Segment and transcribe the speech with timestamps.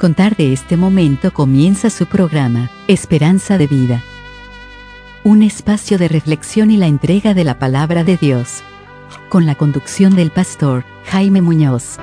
[0.00, 4.02] contar de este momento comienza su programa, Esperanza de Vida.
[5.24, 8.62] Un espacio de reflexión y la entrega de la palabra de Dios.
[9.28, 11.98] Con la conducción del pastor Jaime Muñoz.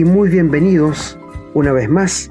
[0.00, 1.18] Y muy bienvenidos
[1.52, 2.30] una vez más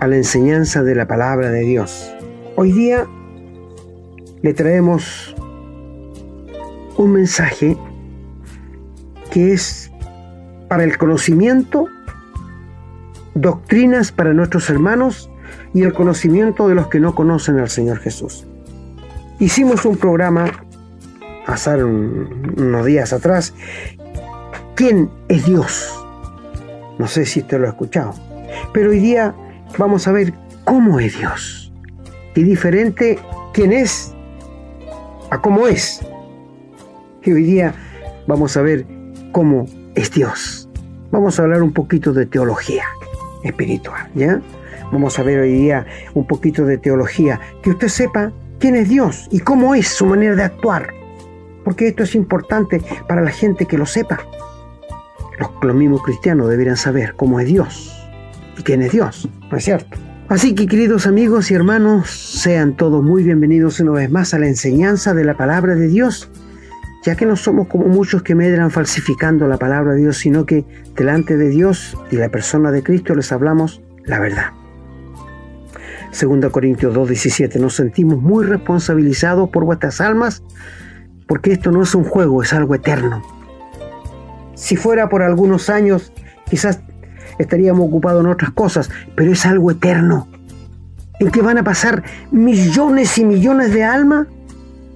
[0.00, 2.10] a la enseñanza de la palabra de Dios.
[2.56, 3.06] Hoy día
[4.40, 5.36] le traemos
[6.96, 7.76] un mensaje
[9.30, 9.92] que es
[10.68, 11.88] para el conocimiento,
[13.34, 15.30] doctrinas para nuestros hermanos
[15.74, 18.46] y el conocimiento de los que no conocen al Señor Jesús.
[19.40, 20.46] Hicimos un programa
[21.46, 23.52] hace unos días atrás.
[24.74, 26.01] ¿Quién es Dios?
[27.02, 28.14] No sé si usted lo ha escuchado.
[28.72, 29.34] Pero hoy día
[29.76, 30.32] vamos a ver
[30.62, 31.72] cómo es Dios.
[32.36, 33.18] Y diferente
[33.52, 34.14] quién es
[35.30, 36.00] a cómo es.
[37.24, 37.74] Y hoy día
[38.28, 38.86] vamos a ver
[39.32, 40.68] cómo es Dios.
[41.10, 42.84] Vamos a hablar un poquito de teología
[43.42, 44.40] espiritual, ¿ya?
[44.92, 45.84] Vamos a ver hoy día
[46.14, 48.30] un poquito de teología, que usted sepa
[48.60, 50.94] quién es Dios y cómo es su manera de actuar.
[51.64, 54.20] Porque esto es importante para la gente que lo sepa.
[55.38, 57.92] Los, mismos cristianos deberían saber cómo es Dios
[58.58, 59.96] y quién es Dios, ¿no es cierto?
[60.28, 64.46] Así que queridos amigos y hermanos, sean todos muy bienvenidos una vez más a la
[64.46, 66.30] enseñanza de la palabra de Dios,
[67.04, 70.64] ya que no somos como muchos que medran falsificando la palabra de Dios, sino que
[70.96, 74.52] delante de Dios y la persona de Cristo les hablamos la verdad.
[76.18, 80.42] 2 Corintios 2:17, nos sentimos muy responsabilizados por vuestras almas,
[81.26, 83.41] porque esto no es un juego, es algo eterno
[84.62, 86.12] si fuera por algunos años,
[86.48, 86.78] quizás
[87.40, 90.28] estaríamos ocupados en otras cosas, pero es algo eterno,
[91.18, 94.28] en que van a pasar millones y millones de almas,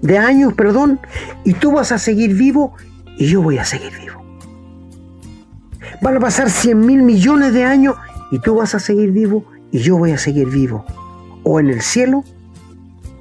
[0.03, 1.01] de años, perdón,
[1.43, 2.75] y tú vas a seguir vivo
[3.19, 4.25] y yo voy a seguir vivo.
[6.01, 7.97] Van a pasar cien mil millones de años
[8.31, 10.85] y tú vas a seguir vivo y yo voy a seguir vivo,
[11.43, 12.23] o en el cielo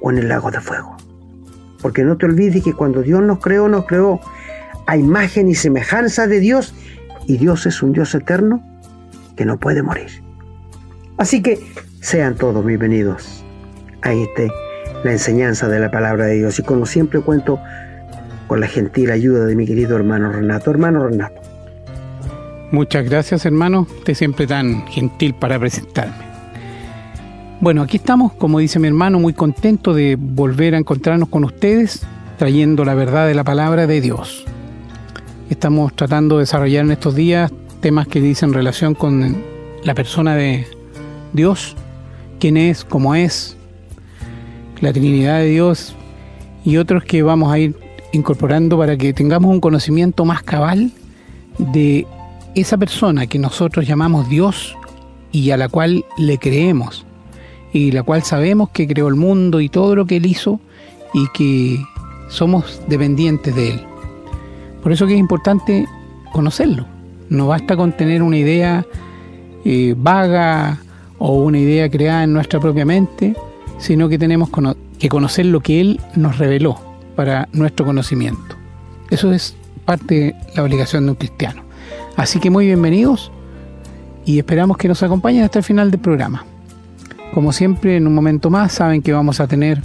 [0.00, 0.96] o en el lago de fuego.
[1.82, 4.20] Porque no te olvides que cuando Dios nos creó, nos creó
[4.86, 6.74] a imagen y semejanza de Dios
[7.26, 8.62] y Dios es un Dios eterno
[9.36, 10.22] que no puede morir.
[11.18, 11.58] Así que
[12.00, 13.44] sean todos bienvenidos
[14.02, 14.50] a este,
[15.04, 17.58] la enseñanza de la palabra de Dios y como siempre cuento
[18.46, 20.70] con la gentil ayuda de mi querido hermano Renato.
[20.70, 21.40] Hermano Renato.
[22.70, 26.26] Muchas gracias hermano, usted siempre tan gentil para presentarme.
[27.60, 32.06] Bueno, aquí estamos, como dice mi hermano, muy contento de volver a encontrarnos con ustedes,
[32.36, 34.44] trayendo la verdad de la palabra de Dios.
[35.48, 39.36] Estamos tratando de desarrollar en estos días temas que dicen relación con
[39.84, 40.66] la persona de
[41.32, 41.76] Dios,
[42.40, 43.56] quién es, cómo es,
[44.80, 45.94] la Trinidad de Dios
[46.64, 47.76] y otros que vamos a ir
[48.12, 50.90] incorporando para que tengamos un conocimiento más cabal
[51.58, 52.08] de
[52.56, 54.74] esa persona que nosotros llamamos Dios
[55.30, 57.06] y a la cual le creemos
[57.72, 60.58] y la cual sabemos que creó el mundo y todo lo que él hizo
[61.14, 61.78] y que
[62.28, 63.95] somos dependientes de él.
[64.86, 65.88] Por eso que es importante
[66.30, 66.86] conocerlo.
[67.28, 68.86] No basta con tener una idea
[69.64, 70.78] eh, vaga
[71.18, 73.34] o una idea creada en nuestra propia mente,
[73.78, 74.48] sino que tenemos
[75.00, 76.78] que conocer lo que Él nos reveló
[77.16, 78.54] para nuestro conocimiento.
[79.10, 81.64] Eso es parte de la obligación de un cristiano.
[82.16, 83.32] Así que muy bienvenidos
[84.24, 86.44] y esperamos que nos acompañen hasta el final del programa.
[87.34, 89.82] Como siempre, en un momento más saben que vamos a tener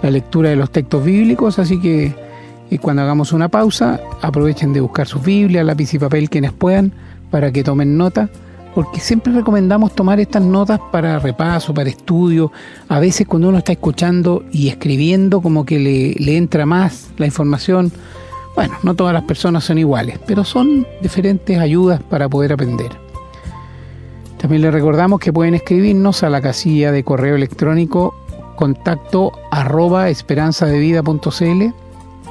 [0.00, 2.27] la lectura de los textos bíblicos, así que
[2.70, 6.92] y cuando hagamos una pausa, aprovechen de buscar sus Biblia, lápiz y papel quienes puedan,
[7.30, 8.28] para que tomen nota,
[8.74, 12.52] porque siempre recomendamos tomar estas notas para repaso, para estudio.
[12.88, 17.26] A veces cuando uno está escuchando y escribiendo, como que le, le entra más la
[17.26, 17.90] información.
[18.54, 22.90] Bueno, no todas las personas son iguales, pero son diferentes ayudas para poder aprender.
[24.38, 28.14] También les recordamos que pueden escribirnos a la casilla de correo electrónico
[28.54, 30.08] contacto arroba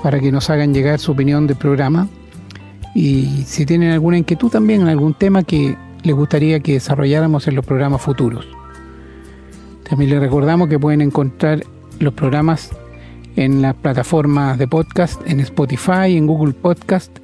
[0.03, 2.07] para que nos hagan llegar su opinión del programa
[2.94, 7.55] y si tienen alguna inquietud también en algún tema que les gustaría que desarrolláramos en
[7.55, 8.47] los programas futuros.
[9.89, 11.63] También les recordamos que pueden encontrar
[11.99, 12.71] los programas
[13.35, 17.19] en las plataformas de podcast, en Spotify, en Google Podcast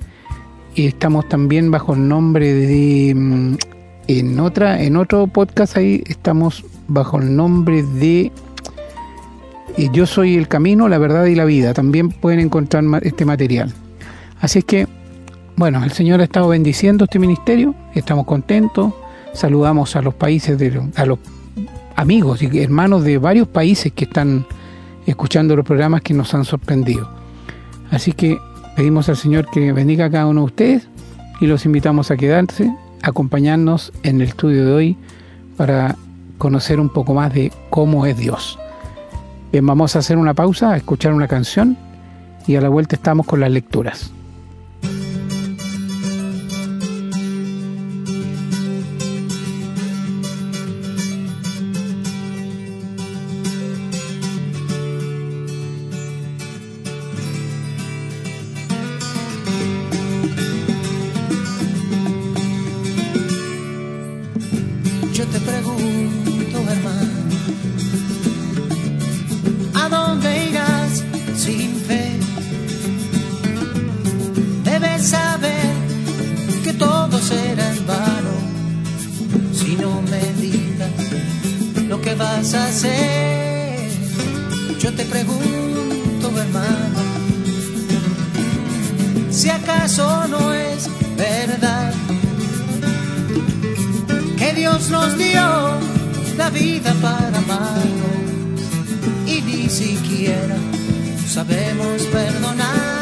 [0.75, 3.55] y estamos también bajo el nombre de mm,
[4.07, 8.31] en otra en otro podcast ahí estamos bajo el nombre de
[9.91, 11.73] yo soy el camino, la verdad y la vida.
[11.73, 13.73] También pueden encontrar este material.
[14.39, 14.87] Así es que,
[15.55, 18.93] bueno, el Señor ha estado bendiciendo este ministerio, estamos contentos,
[19.33, 21.19] saludamos a los países, de, a los
[21.95, 24.45] amigos y hermanos de varios países que están
[25.05, 27.09] escuchando los programas que nos han sorprendido.
[27.91, 28.37] Así que
[28.75, 30.87] pedimos al Señor que bendiga a cada uno de ustedes
[31.39, 34.97] y los invitamos a quedarse, a acompañarnos en el estudio de hoy
[35.57, 35.95] para
[36.37, 38.57] conocer un poco más de cómo es Dios.
[39.53, 41.77] Bien, vamos a hacer una pausa, a escuchar una canción
[42.47, 44.11] y a la vuelta estamos con las lecturas.
[94.89, 95.41] Nos dio
[96.37, 98.61] la vida para amarnos
[99.25, 100.57] y ni siquiera
[101.27, 102.92] sabemos perdonar.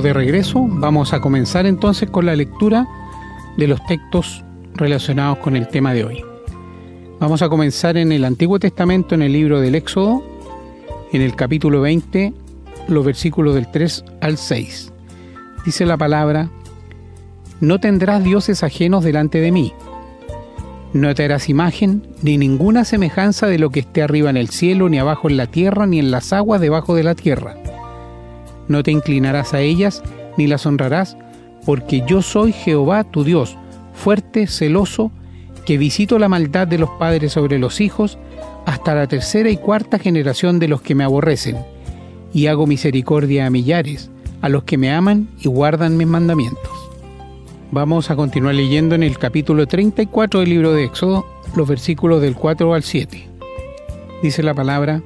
[0.00, 0.64] De regreso.
[0.66, 2.86] Vamos a comenzar entonces con la lectura
[3.58, 4.42] de los textos
[4.74, 6.24] relacionados con el tema de hoy.
[7.20, 10.22] Vamos a comenzar en el Antiguo Testamento, en el libro del Éxodo,
[11.12, 12.32] en el capítulo 20,
[12.88, 14.92] los versículos del 3 al 6.
[15.66, 16.48] Dice la palabra,
[17.60, 19.72] No tendrás dioses ajenos delante de mí.
[20.94, 24.88] No te harás imagen ni ninguna semejanza de lo que esté arriba en el cielo,
[24.88, 27.56] ni abajo en la tierra, ni en las aguas debajo de la tierra
[28.72, 30.02] no te inclinarás a ellas
[30.36, 31.16] ni las honrarás,
[31.64, 33.56] porque yo soy Jehová tu Dios,
[33.94, 35.12] fuerte, celoso,
[35.64, 38.18] que visito la maldad de los padres sobre los hijos
[38.66, 41.58] hasta la tercera y cuarta generación de los que me aborrecen,
[42.32, 44.10] y hago misericordia a millares,
[44.40, 46.70] a los que me aman y guardan mis mandamientos.
[47.70, 51.24] Vamos a continuar leyendo en el capítulo 34 del libro de Éxodo,
[51.54, 53.28] los versículos del 4 al 7.
[54.22, 55.02] Dice la palabra,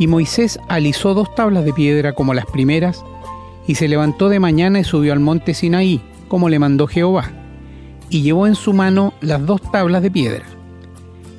[0.00, 3.04] y Moisés alisó dos tablas de piedra como las primeras,
[3.66, 7.30] y se levantó de mañana y subió al monte Sinaí, como le mandó Jehová,
[8.08, 10.46] y llevó en su mano las dos tablas de piedra.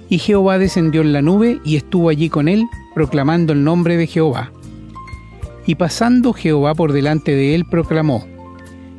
[0.10, 4.06] Y Jehová descendió en la nube y estuvo allí con él, proclamando el nombre de
[4.06, 4.52] Jehová.
[5.66, 8.28] Y pasando Jehová por delante de él, proclamó,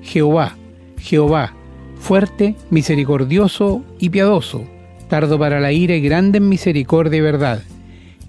[0.01, 0.57] Jehová,
[0.99, 1.55] Jehová,
[2.01, 4.65] fuerte, misericordioso y piadoso,
[5.09, 7.63] tardo para la ira y grande en misericordia y verdad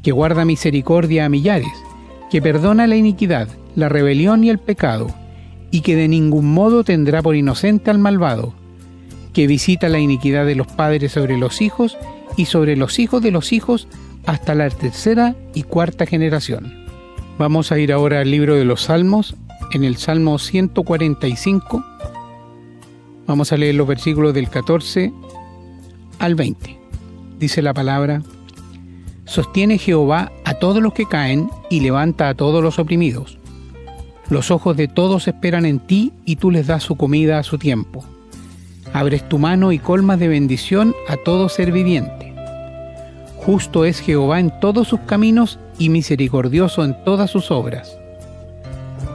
[0.04, 1.74] que guarda misericordia a millares,
[2.30, 5.08] que perdona la iniquidad, la rebelión y el pecado,
[5.72, 8.54] y que de ningún modo tendrá por inocente al malvado,
[9.34, 11.98] que visita la iniquidad de los padres sobre los hijos
[12.38, 13.88] y sobre los hijos de los hijos
[14.26, 16.84] hasta la tercera y cuarta generación.
[17.40, 19.36] Vamos a ir ahora al libro de los Salmos,
[19.72, 21.84] en el Salmo 145.
[23.26, 25.12] Vamos a leer los versículos del 14
[26.20, 26.78] al 20.
[27.40, 28.22] Dice la palabra,
[29.26, 33.38] Sostiene Jehová a todos los que caen y levanta a todos los oprimidos.
[34.30, 37.58] Los ojos de todos esperan en ti y tú les das su comida a su
[37.58, 38.04] tiempo.
[38.92, 42.34] Abres tu mano y colmas de bendición a todo ser viviente.
[43.38, 47.98] Justo es Jehová en todos sus caminos y misericordioso en todas sus obras.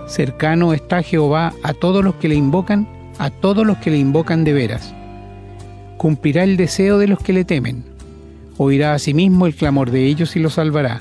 [0.07, 2.89] Cercano está Jehová a todos los que le invocan,
[3.19, 4.95] a todos los que le invocan de veras.
[5.99, 7.98] Cumplirá el deseo de los que le temen
[8.59, 11.01] oirá a sí mismo el clamor de ellos y los salvará.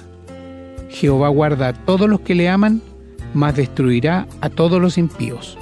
[0.89, 2.81] Jehová guarda a todos los que le aman,
[3.33, 5.57] mas destruirá a todos los impíos.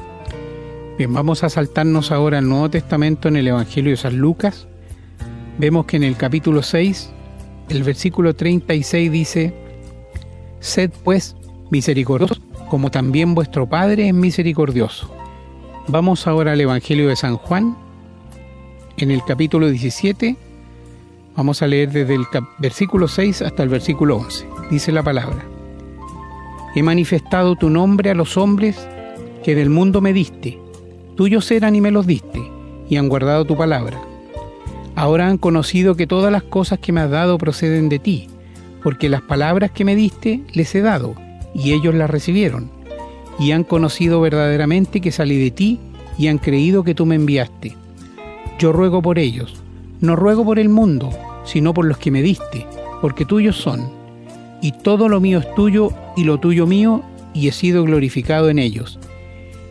[0.98, 4.68] Bien, vamos a saltarnos ahora al Nuevo Testamento en el Evangelio de San Lucas.
[5.58, 7.10] Vemos que en el capítulo 6,
[7.70, 9.54] el versículo 36 dice,
[10.60, 11.36] Sed pues
[11.70, 15.14] misericordiosos, como también vuestro Padre es misericordioso.
[15.88, 17.78] Vamos ahora al Evangelio de San Juan,
[18.98, 20.38] en el capítulo 17,
[21.36, 22.26] Vamos a leer desde el
[22.60, 24.48] versículo 6 hasta el versículo 11.
[24.72, 25.46] Dice la palabra.
[26.76, 28.88] He manifestado tu nombre a los hombres
[29.44, 30.58] que del mundo me diste.
[31.18, 32.42] Tuyos eran y me los diste,
[32.90, 34.00] y han guardado tu palabra.
[34.96, 38.30] Ahora han conocido que todas las cosas que me has dado proceden de ti,
[38.82, 41.16] porque las palabras que me diste les he dado,
[41.54, 42.72] y ellos las recibieron,
[43.40, 45.80] y han conocido verdaderamente que salí de ti,
[46.18, 47.76] y han creído que tú me enviaste.
[48.58, 49.65] Yo ruego por ellos
[50.06, 51.10] no ruego por el mundo,
[51.44, 52.66] sino por los que me diste,
[53.02, 53.90] porque tuyos son.
[54.62, 58.60] Y todo lo mío es tuyo y lo tuyo mío, y he sido glorificado en
[58.60, 59.00] ellos.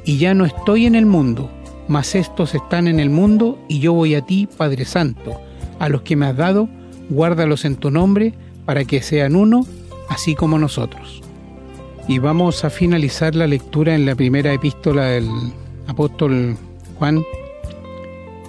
[0.05, 1.51] Y ya no estoy en el mundo,
[1.89, 5.41] mas estos están en el mundo, y yo voy a ti, Padre Santo,
[5.79, 6.69] a los que me has dado,
[7.09, 9.67] guárdalos en tu nombre, para que sean uno,
[10.09, 11.23] así como nosotros.
[12.07, 15.29] Y vamos a finalizar la lectura en la primera epístola del
[15.87, 16.57] apóstol
[16.99, 17.25] Juan,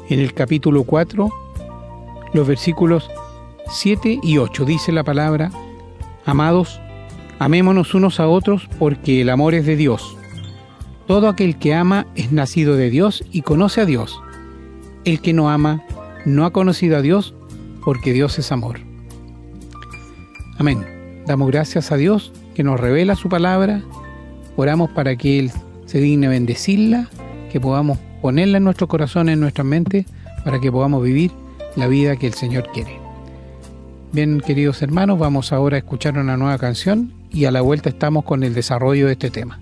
[0.10, 1.30] en el capítulo 4,
[2.36, 3.10] los versículos
[3.70, 4.66] 7 y 8.
[4.66, 5.52] Dice la palabra,
[6.26, 6.82] Amados,
[7.40, 10.18] amémonos unos a otros porque el amor es de Dios.
[11.08, 14.22] Todo aquel que ama es nacido de Dios y conoce a Dios.
[15.06, 15.84] El que no ama
[16.26, 17.36] no ha conocido a Dios
[17.84, 18.80] porque Dios es amor.
[20.58, 21.24] Amén.
[21.28, 23.82] Damos gracias a Dios que nos revela su palabra.
[24.58, 25.52] Oramos para que Él
[25.86, 27.08] se digne bendecirla,
[27.52, 30.06] que podamos ponerla en nuestro corazón, en nuestra mente,
[30.44, 31.32] para que podamos vivir
[31.76, 33.00] la vida que el Señor quiere.
[34.12, 38.24] Bien, queridos hermanos, vamos ahora a escuchar una nueva canción y a la vuelta estamos
[38.24, 39.60] con el desarrollo de este tema.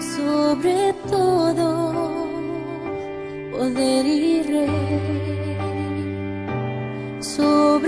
[0.00, 2.26] sobre todo
[3.52, 3.74] lo
[7.80, 7.87] creado.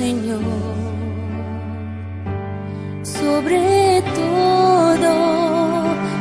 [0.00, 0.40] Señor.
[3.02, 5.12] Sobre todo,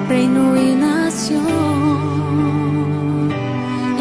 [0.09, 1.39] reino y.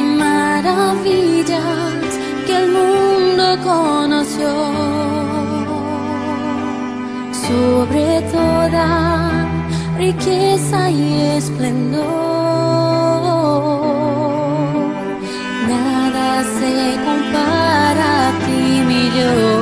[0.00, 2.10] Y maravillas
[2.44, 4.52] que el mundo conoció.
[7.46, 8.86] Sobre toda
[9.96, 12.04] riqueza y esplendor.
[15.68, 16.74] Nada se
[17.06, 19.57] compara a ti, mi Dios.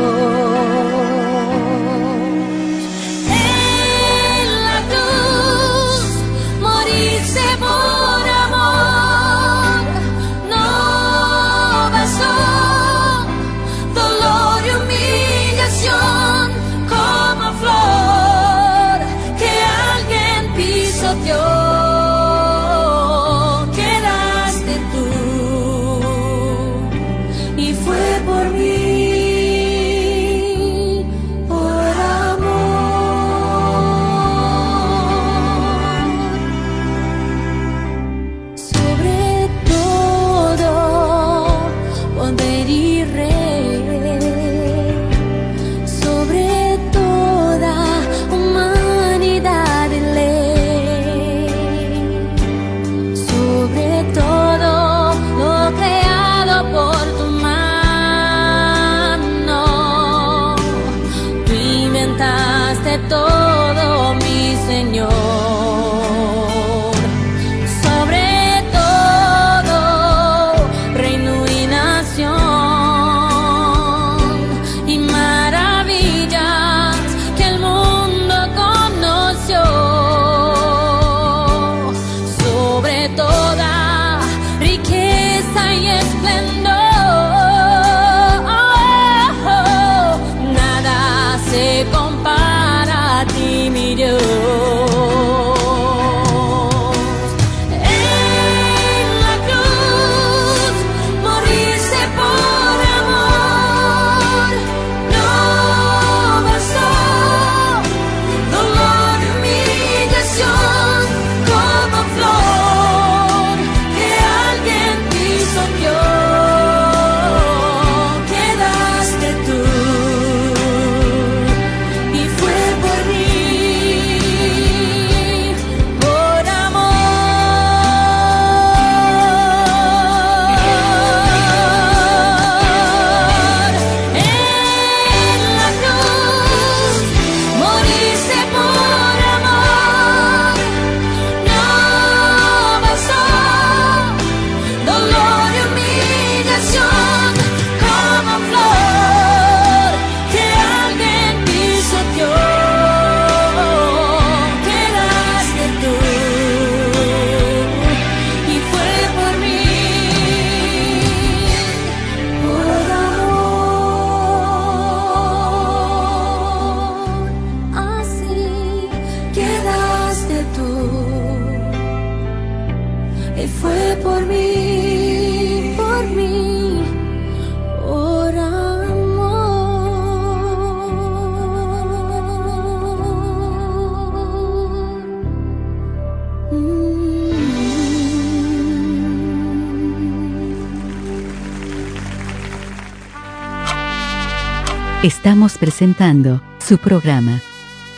[195.07, 197.41] Estamos presentando su programa,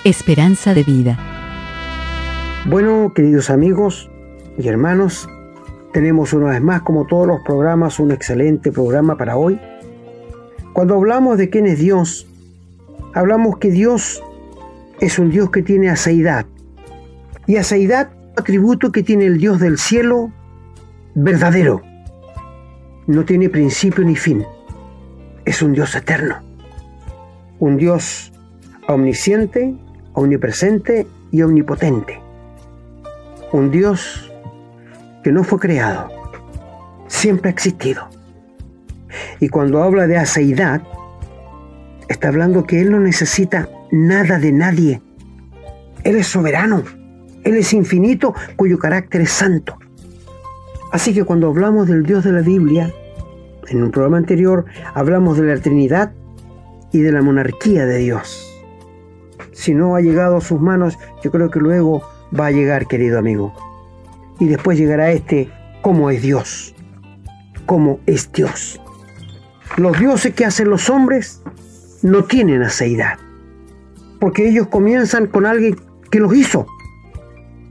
[0.04, 1.18] Esperanza de Vida.
[2.66, 4.10] Bueno, queridos amigos
[4.58, 5.26] y hermanos,
[5.94, 9.58] tenemos una vez más, como todos los programas, un excelente programa para hoy.
[10.74, 12.26] Cuando hablamos de quién es Dios,
[13.14, 14.22] hablamos que Dios
[15.00, 16.44] es un Dios que tiene aceidad.
[17.46, 20.30] Y aceidad, atributo que tiene el Dios del cielo,
[21.14, 21.80] verdadero.
[23.06, 24.44] No tiene principio ni fin.
[25.46, 26.46] Es un Dios eterno.
[27.60, 28.32] Un Dios
[28.86, 29.74] omnisciente,
[30.14, 32.20] omnipresente y omnipotente.
[33.52, 34.32] Un Dios
[35.22, 36.08] que no fue creado,
[37.06, 38.08] siempre ha existido.
[39.40, 40.82] Y cuando habla de aceidad,
[42.08, 45.02] está hablando que Él no necesita nada de nadie.
[46.04, 46.82] Él es soberano,
[47.44, 49.78] Él es infinito, cuyo carácter es santo.
[50.92, 52.92] Así que cuando hablamos del Dios de la Biblia,
[53.68, 56.12] en un programa anterior hablamos de la Trinidad
[56.92, 58.44] y de la monarquía de Dios.
[59.52, 62.02] Si no ha llegado a sus manos, yo creo que luego
[62.38, 63.52] va a llegar, querido amigo.
[64.38, 65.50] Y después llegará este,
[65.82, 66.74] ¿cómo es Dios?
[67.66, 68.80] ¿Cómo es Dios?
[69.76, 71.42] Los dioses que hacen los hombres
[72.02, 73.18] no tienen aceidad,
[74.20, 75.76] porque ellos comienzan con alguien
[76.10, 76.66] que los hizo.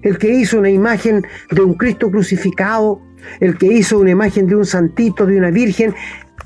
[0.02, 3.02] El que hizo una imagen de un Cristo crucificado,
[3.40, 5.96] el que hizo una imagen de un santito, de una virgen,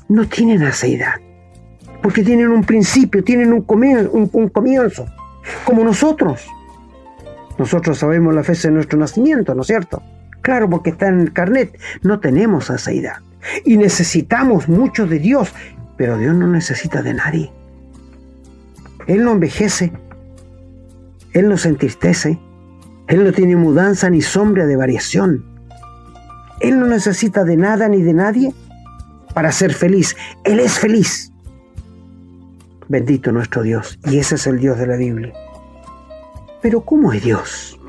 [0.08, 1.14] no tienen aceidad,
[2.02, 5.06] porque tienen un principio, tienen un comienzo,
[5.64, 6.44] como nosotros.
[7.58, 10.02] Nosotros sabemos la fecha de nuestro nacimiento, ¿no es cierto?
[10.40, 11.78] Claro, porque está en el carnet.
[12.02, 13.18] No tenemos aceidad.
[13.64, 15.54] Y necesitamos mucho de Dios,
[15.96, 17.52] pero Dios no necesita de nadie.
[19.06, 19.92] Él no envejece,
[21.32, 22.38] Él no se entristece,
[23.08, 25.44] Él no tiene mudanza ni sombra de variación.
[26.60, 28.54] Él no necesita de nada ni de nadie
[29.34, 30.16] para ser feliz.
[30.44, 31.31] Él es feliz.
[32.92, 33.98] Bendito nuestro Dios.
[34.04, 35.32] Y ese es el Dios de la Biblia.
[36.60, 37.80] Pero ¿cómo es Dios?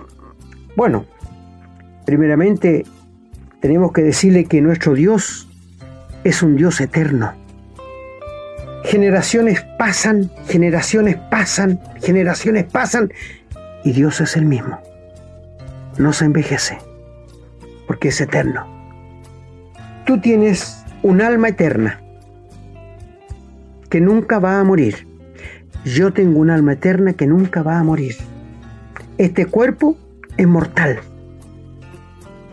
[0.78, 1.06] Bueno,
[2.06, 2.86] primeramente
[3.60, 5.50] tenemos que decirle que nuestro Dios
[6.24, 7.34] es un Dios eterno.
[8.86, 13.12] Generaciones pasan, generaciones pasan, generaciones pasan
[13.84, 14.80] y Dios es el mismo.
[15.98, 16.78] No se envejece
[17.88, 18.66] porque es eterno.
[20.06, 22.03] Tú tienes un alma eterna
[23.94, 25.06] que nunca va a morir.
[25.86, 28.16] Yo tengo un alma eterna que nunca va a morir.
[29.20, 29.96] Este cuerpo
[30.36, 30.98] es mortal.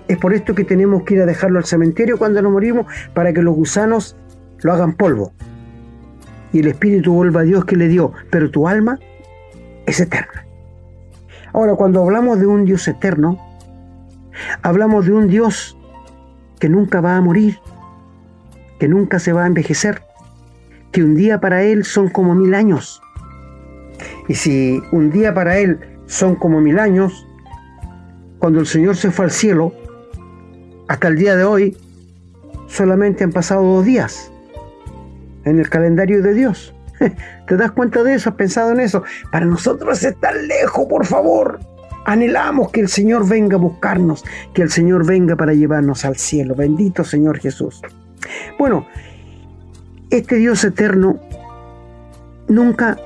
[0.07, 3.33] Es por esto que tenemos que ir a dejarlo al cementerio cuando nos morimos para
[3.33, 4.19] que los gusanos
[4.61, 5.33] lo hagan polvo.
[6.53, 8.99] Y el espíritu vuelva a Dios que le dio, pero tu alma
[9.87, 10.45] es eterna.
[11.55, 13.39] Ahora, cuando hablamos de un Dios eterno,
[14.61, 15.75] hablamos de un Dios
[16.59, 17.59] que nunca va a morir,
[18.79, 20.03] que nunca se va a envejecer,
[20.93, 23.03] que un día para Él son como mil años.
[24.29, 27.27] Y si un día para Él son como mil años,
[28.39, 29.73] cuando el Señor se fue al cielo,
[30.89, 31.77] hasta el día de hoy,
[32.67, 34.33] solamente han pasado dos días
[35.45, 36.75] en el calendario de Dios.
[37.47, 38.31] ¿Te das cuenta de eso?
[38.31, 39.05] ¿Has pensado en eso?
[39.31, 41.61] Para nosotros es tan lejos, por favor.
[42.07, 44.25] Anhelamos que el Señor venga a buscarnos,
[44.55, 46.55] que el Señor venga para llevarnos al cielo.
[46.55, 47.83] Bendito Señor Jesús.
[48.59, 48.87] Bueno,
[50.11, 51.19] este Dios eterno
[52.49, 52.99] nunca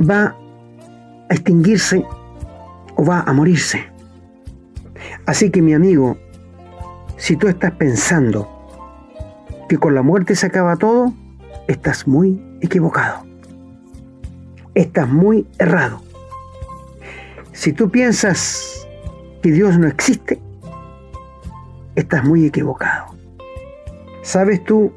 [0.00, 0.36] va
[1.28, 2.04] a extinguirse
[2.96, 3.84] o va a morirse.
[5.26, 6.16] Así que mi amigo,
[7.16, 8.48] si tú estás pensando
[9.68, 11.12] que con la muerte se acaba todo,
[11.68, 13.24] estás muy equivocado.
[14.74, 16.00] Estás muy errado.
[17.52, 18.86] Si tú piensas
[19.42, 20.40] que Dios no existe,
[21.94, 23.14] estás muy equivocado.
[24.22, 24.92] ¿Sabes tú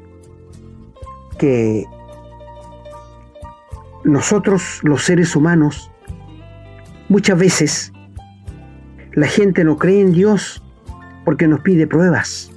[1.38, 1.84] que
[4.04, 5.90] nosotros los seres humanos
[7.08, 7.92] muchas veces
[9.12, 10.62] la gente no cree en Dios
[11.24, 12.50] porque nos pide pruebas.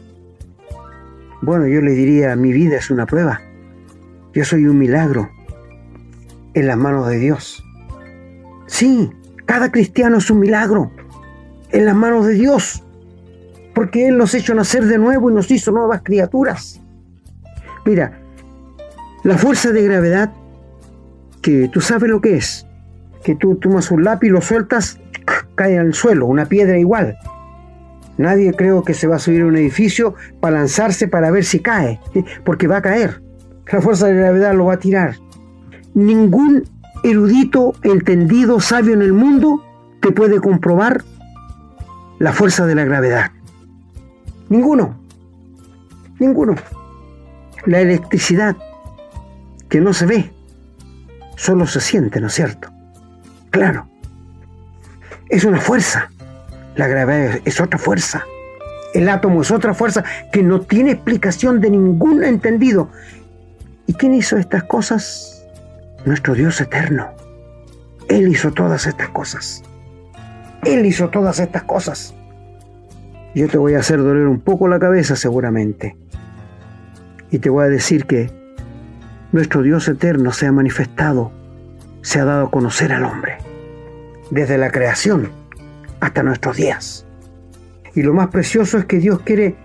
[1.42, 3.42] Bueno, yo le diría, mi vida es una prueba.
[4.34, 5.30] Yo soy un milagro
[6.54, 7.64] en las manos de Dios.
[8.68, 9.10] Sí,
[9.46, 10.92] cada cristiano es un milagro
[11.72, 12.84] en las manos de Dios,
[13.74, 16.82] porque Él nos hecho nacer de nuevo y nos hizo nuevas criaturas.
[17.86, 18.22] Mira,
[19.24, 20.32] la fuerza de gravedad,
[21.42, 22.66] que tú sabes lo que es,
[23.24, 25.00] que tú tomas un lápiz, lo sueltas,
[25.56, 27.18] cae al suelo, una piedra igual.
[28.18, 31.60] Nadie creo que se va a subir a un edificio para lanzarse para ver si
[31.60, 32.00] cae,
[32.44, 33.22] porque va a caer.
[33.72, 35.16] La fuerza de gravedad lo va a tirar.
[35.94, 36.64] Ningún
[37.04, 39.64] erudito, entendido, sabio en el mundo
[40.02, 41.04] te puede comprobar
[42.20, 43.32] la fuerza de la gravedad.
[44.50, 45.00] Ninguno.
[46.20, 46.56] Ninguno.
[47.66, 48.58] La electricidad,
[49.70, 50.32] que no se ve,
[51.36, 52.70] solo se siente, ¿no es cierto?
[53.52, 53.88] Claro.
[55.30, 56.12] Es una fuerza.
[56.76, 58.26] La gravedad es otra fuerza.
[58.94, 62.90] El átomo es otra fuerza que no tiene explicación de ningún entendido.
[63.86, 65.46] ¿Y quién hizo estas cosas?
[66.06, 67.10] Nuestro Dios eterno.
[68.08, 69.64] Él hizo todas estas cosas.
[70.64, 72.16] Él hizo todas estas cosas.
[73.36, 75.96] Yo te voy a hacer doler un poco la cabeza seguramente.
[77.30, 78.39] Y te voy a decir que
[79.32, 81.32] nuestro Dios eterno se ha manifestado,
[82.02, 83.38] se ha dado a conocer al hombre.
[84.32, 85.32] Desde la creación
[86.00, 87.06] hasta nuestros días.
[87.96, 89.56] Y lo más precioso es que Dios quiere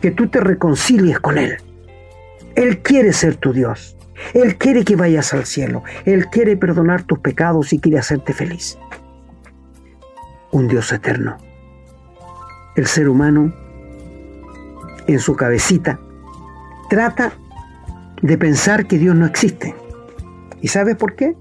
[0.00, 1.56] que tú te reconcilies con Él.
[2.56, 3.96] Él quiere ser tu Dios.
[4.32, 5.82] Él quiere que vayas al cielo.
[6.04, 8.78] Él quiere perdonar tus pecados y quiere hacerte feliz.
[10.52, 11.36] Un Dios eterno.
[12.76, 13.52] El ser humano,
[15.06, 16.00] en su cabecita,
[16.88, 17.32] trata
[18.22, 19.74] de pensar que Dios no existe.
[20.60, 21.36] ¿Y sabes por qué?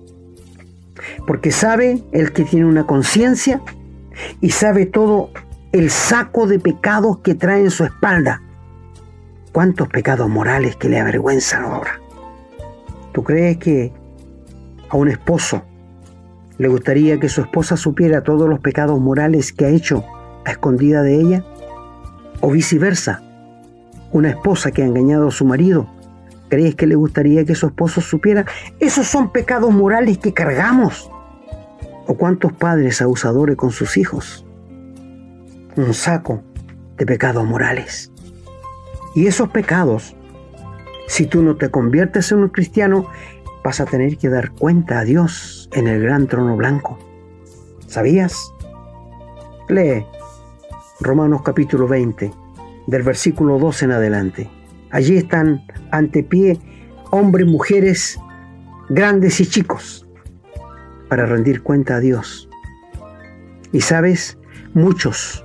[1.25, 3.61] Porque sabe el que tiene una conciencia
[4.41, 5.29] y sabe todo
[5.71, 8.41] el saco de pecados que trae en su espalda.
[9.51, 11.99] ¿Cuántos pecados morales que le avergüenzan ahora?
[13.11, 13.91] ¿Tú crees que
[14.89, 15.63] a un esposo
[16.57, 20.03] le gustaría que su esposa supiera todos los pecados morales que ha hecho
[20.45, 21.45] a escondida de ella?
[22.41, 23.21] ¿O viceversa?
[24.11, 25.87] Una esposa que ha engañado a su marido,
[26.53, 28.45] ¿crees que le gustaría que su esposo supiera?
[28.79, 31.09] Esos son pecados morales que cargamos.
[32.05, 34.45] ¿O cuántos padres abusadores con sus hijos?
[35.75, 36.43] Un saco
[36.95, 38.11] de pecados morales.
[39.15, 40.15] Y esos pecados,
[41.07, 43.07] si tú no te conviertes en un cristiano,
[43.63, 46.99] vas a tener que dar cuenta a Dios en el gran trono blanco.
[47.87, 48.53] ¿Sabías?
[49.69, 50.05] Lee
[50.99, 52.31] Romanos capítulo 20,
[52.85, 54.62] del versículo 2 en adelante.
[54.93, 56.59] Allí están ante pie
[57.09, 58.19] hombres, mujeres,
[58.89, 60.07] grandes y chicos,
[61.09, 62.47] para rendir cuenta a Dios.
[63.71, 64.37] Y sabes,
[64.75, 65.43] muchos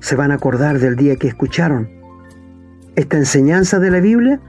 [0.00, 1.88] se van a acordar del día que escucharon
[2.96, 4.40] esta enseñanza de la Biblia,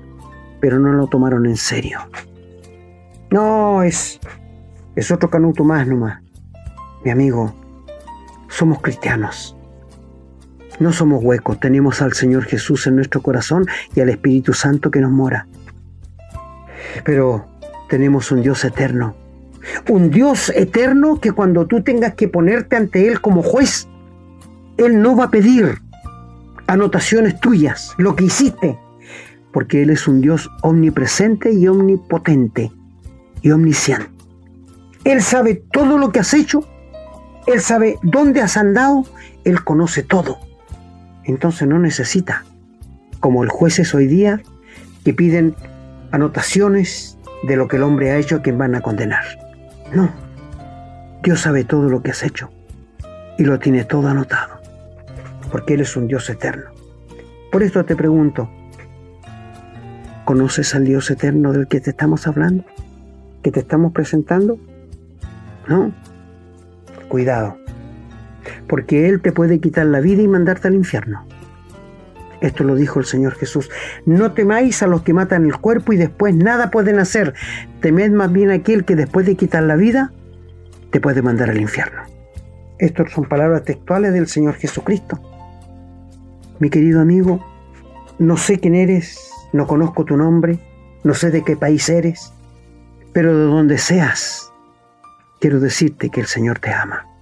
[0.62, 2.00] pero no lo tomaron en serio.
[3.30, 4.20] No, es,
[4.96, 6.24] es otro canuto más nomás.
[7.04, 7.54] Mi amigo,
[8.48, 9.57] somos cristianos.
[10.80, 15.02] No somos huecos, tenemos al Señor Jesús en nuestro corazón y al Espíritu Santo que
[15.02, 15.48] nos mora.
[17.04, 17.48] Pero
[17.90, 19.16] tenemos un Dios eterno.
[19.90, 23.88] Un Dios eterno que cuando tú tengas que ponerte ante Él como juez,
[24.78, 25.80] Él no va a pedir
[26.68, 28.78] anotaciones tuyas, lo que hiciste,
[29.52, 32.72] porque Él es un Dios omnipresente y omnipotente
[33.42, 34.10] y omnisciente.
[35.04, 36.68] Él sabe todo lo que has hecho,
[37.48, 39.06] Él sabe dónde has andado,
[39.44, 40.47] Él conoce todo.
[41.28, 42.44] Entonces no necesita,
[43.20, 44.42] como el juez es hoy día,
[45.06, 45.56] que piden
[46.12, 49.24] anotaciones de lo que el hombre ha hecho a quien van a condenar.
[49.94, 50.10] No,
[51.22, 52.50] Dios sabe todo lo que has hecho
[53.38, 54.58] y lo tiene todo anotado
[55.52, 56.72] porque Él es un Dios eterno.
[57.52, 58.50] Por esto te pregunto,
[60.26, 62.66] ¿conoces al Dios eterno del que te estamos hablando?
[63.42, 64.60] ¿Que te estamos presentando?
[65.68, 65.92] No.
[67.08, 67.58] Cuidado,
[68.68, 71.26] porque Él te puede quitar la vida y mandarte al infierno.
[72.42, 73.70] Esto lo dijo el Señor Jesús.
[74.06, 77.34] No temáis a los que matan el cuerpo y después nada pueden hacer.
[77.82, 80.12] Temed más bien a aquel que después de quitar la vida
[80.92, 82.04] te puede mandar al infierno.
[82.78, 85.20] Estas son palabras textuales del Señor Jesucristo.
[86.60, 87.44] Mi querido amigo,
[88.20, 90.60] no sé quién eres, no conozco tu nombre,
[91.04, 92.32] no sé de qué país eres,
[93.14, 94.52] pero de donde seas,
[95.40, 97.17] quiero decirte que el Señor te ama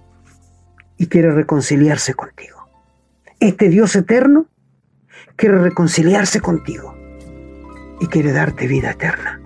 [0.98, 2.68] y quiere reconciliarse contigo.
[3.40, 4.46] Este Dios eterno
[5.36, 6.94] quiere reconciliarse contigo
[8.00, 9.40] y quiere darte vida eterna.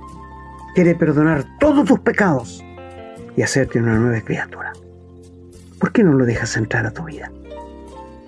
[0.75, 2.65] Quiere perdonar todos tus pecados
[3.37, 4.73] y hacerte una nueva criatura.
[5.79, 7.33] ¿Por qué no lo dejas entrar a tu vida?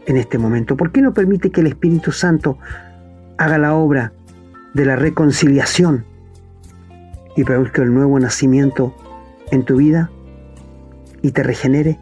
[0.07, 0.77] en este momento?
[0.77, 2.59] ¿Por qué no permite que el Espíritu Santo
[3.39, 4.13] haga la obra
[4.75, 6.05] de la reconciliación
[7.37, 8.95] y produzca el nuevo nacimiento
[9.51, 10.11] en tu vida
[11.23, 11.99] y te regenere?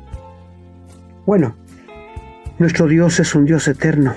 [1.31, 1.55] Bueno,
[2.59, 4.17] nuestro Dios es un Dios eterno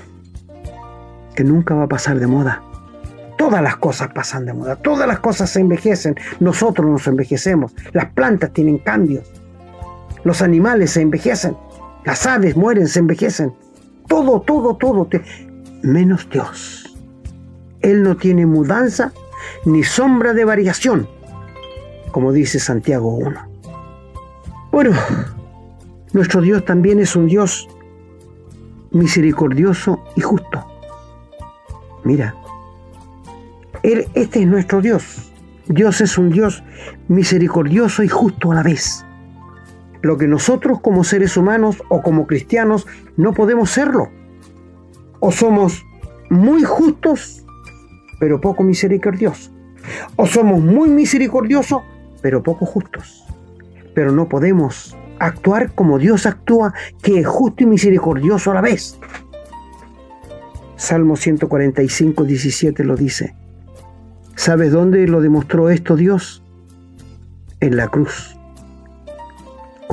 [1.36, 2.63] que nunca va a pasar de moda.
[3.38, 8.12] Todas las cosas pasan de moda, todas las cosas se envejecen, nosotros nos envejecemos, las
[8.13, 9.32] plantas tienen cambios,
[10.23, 11.56] los animales se envejecen,
[12.04, 13.54] las aves mueren, se envejecen,
[14.08, 15.08] todo, todo, todo,
[15.84, 16.97] menos Dios.
[17.82, 19.13] Él no tiene mudanza
[19.65, 21.08] ni sombra de variación,
[22.12, 23.39] como dice Santiago 1.
[24.71, 24.93] Bueno,
[26.13, 27.67] nuestro Dios también es un Dios
[28.91, 30.65] misericordioso y justo.
[32.04, 32.36] Mira,
[33.82, 35.32] él, este es nuestro Dios.
[35.67, 36.63] Dios es un Dios
[37.08, 39.06] misericordioso y justo a la vez
[40.04, 44.10] lo que nosotros como seres humanos o como cristianos no podemos serlo.
[45.21, 45.82] O somos
[46.30, 47.45] muy justos,
[48.19, 49.52] pero poco misericordiosos.
[50.17, 51.82] O somos muy misericordiosos,
[52.21, 53.26] pero poco justos.
[53.95, 58.99] Pero no podemos actuar como Dios actúa, que es justo y misericordioso a la vez.
[60.75, 63.36] Salmo 145, 17 lo dice.
[64.36, 66.43] ¿Sabes dónde lo demostró esto Dios?
[67.59, 68.36] En la cruz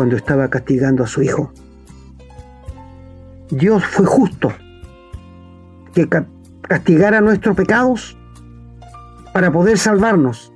[0.01, 1.53] cuando estaba castigando a su hijo.
[3.51, 4.51] Dios fue justo
[5.95, 6.09] que
[6.63, 8.17] castigara nuestros pecados
[9.35, 10.55] para poder salvarnos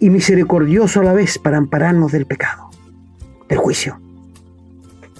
[0.00, 2.63] y misericordioso a la vez para ampararnos del pecado,
[3.48, 4.00] del juicio.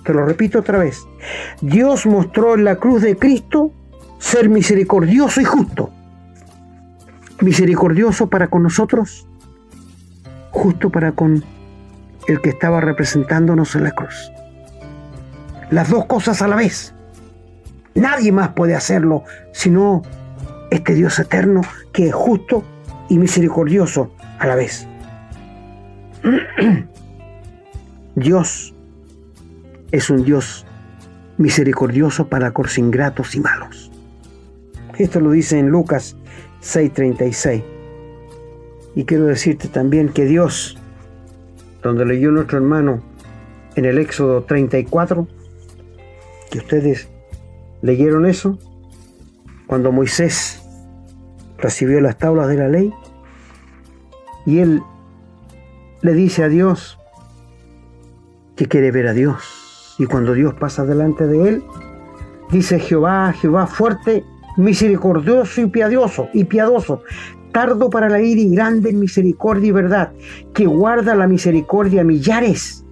[0.04, 1.06] Te lo repito otra vez.
[1.60, 3.72] Dios mostró en la cruz de Cristo
[4.18, 5.90] ser misericordioso y justo.
[7.40, 9.26] Misericordioso para con nosotros,
[10.50, 11.42] justo para con
[12.28, 14.30] el que estaba representándonos en la cruz.
[15.70, 16.94] Las dos cosas a la vez.
[17.94, 20.02] Nadie más puede hacerlo sino
[20.70, 22.64] este Dios eterno que es justo
[23.08, 24.86] y misericordioso a la vez.
[28.16, 28.74] Dios
[29.90, 30.64] es un Dios
[31.36, 33.90] misericordioso para con ingratos y malos.
[34.98, 36.16] Esto lo dice en Lucas
[36.60, 37.64] 6:36.
[38.94, 40.78] Y quiero decirte también que Dios,
[41.82, 43.02] donde leyó nuestro hermano
[43.74, 45.26] en el Éxodo 34,
[46.50, 47.08] que ustedes
[47.82, 48.56] leyeron eso,
[49.66, 50.62] cuando Moisés
[51.58, 52.92] recibió las tablas de la ley,
[54.46, 54.80] y él
[56.02, 56.98] le dice a Dios
[58.56, 59.96] que quiere ver a Dios.
[59.98, 61.64] Y cuando Dios pasa delante de él,
[62.50, 64.24] dice Jehová, Jehová fuerte,
[64.56, 67.02] misericordioso y piadoso, y piadoso,
[67.52, 70.12] tardo para la ira y grande en misericordia y verdad,
[70.52, 72.84] que guarda la misericordia a millares,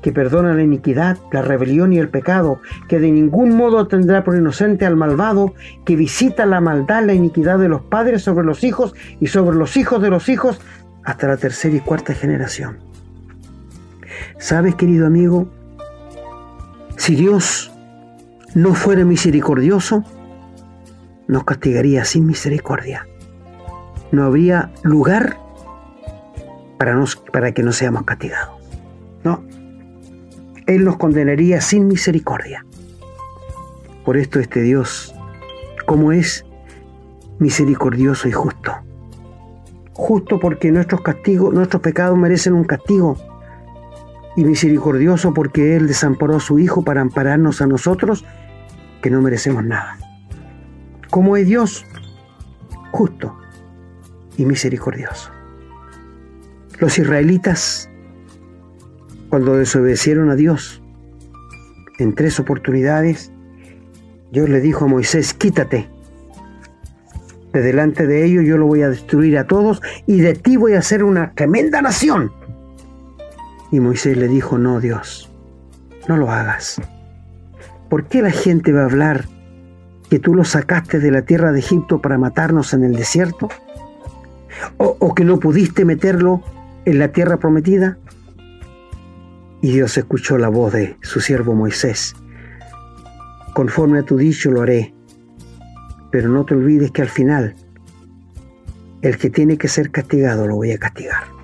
[0.00, 4.36] que perdona la iniquidad, la rebelión y el pecado, que de ningún modo tendrá por
[4.36, 8.94] inocente al malvado, que visita la maldad, la iniquidad de los padres sobre los hijos
[9.20, 10.60] y sobre los hijos de los hijos
[11.04, 12.78] hasta la tercera y cuarta generación.
[14.38, 15.48] ¿Sabes, querido amigo?
[16.96, 17.72] Si Dios
[18.54, 20.04] no fuera misericordioso,
[21.28, 23.06] nos castigaría sin misericordia
[24.12, 25.38] no habría lugar
[26.78, 28.56] para, nos, para que no seamos castigados.
[29.24, 29.42] No.
[30.66, 32.64] Él nos condenaría sin misericordia.
[34.04, 35.14] Por esto este Dios,
[35.86, 36.44] como es
[37.38, 38.72] misericordioso y justo.
[39.92, 43.16] Justo porque nuestros castigos, nuestros pecados merecen un castigo.
[44.36, 48.24] Y misericordioso porque Él desamparó a su Hijo para ampararnos a nosotros
[49.00, 49.98] que no merecemos nada.
[51.10, 51.86] Como es Dios,
[52.90, 53.36] justo
[54.36, 55.30] y misericordioso.
[56.78, 57.88] Los israelitas,
[59.30, 60.82] cuando desobedecieron a Dios
[61.98, 63.32] en tres oportunidades,
[64.32, 65.88] Dios le dijo a Moisés, quítate.
[67.52, 70.74] De delante de ellos yo lo voy a destruir a todos y de ti voy
[70.74, 72.30] a hacer una tremenda nación.
[73.76, 75.30] Y Moisés le dijo, no Dios,
[76.08, 76.80] no lo hagas.
[77.90, 79.26] ¿Por qué la gente va a hablar
[80.08, 83.50] que tú los sacaste de la tierra de Egipto para matarnos en el desierto?
[84.78, 86.42] o, que no pudiste meterlo
[86.86, 87.98] en la tierra prometida?
[89.60, 92.14] Y Dios escuchó la voz de su siervo Moisés.
[93.52, 94.94] Conforme a tu dicho lo haré,
[96.10, 97.54] pero no te olvides que al final
[99.02, 101.35] el que tiene que ser castigado lo voy a castigar.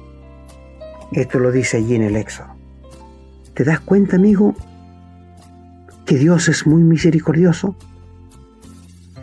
[1.13, 2.49] Esto lo dice allí en el Éxodo.
[3.55, 4.55] ¿Te das cuenta, amigo,
[6.07, 7.77] que Dios es muy misericordioso?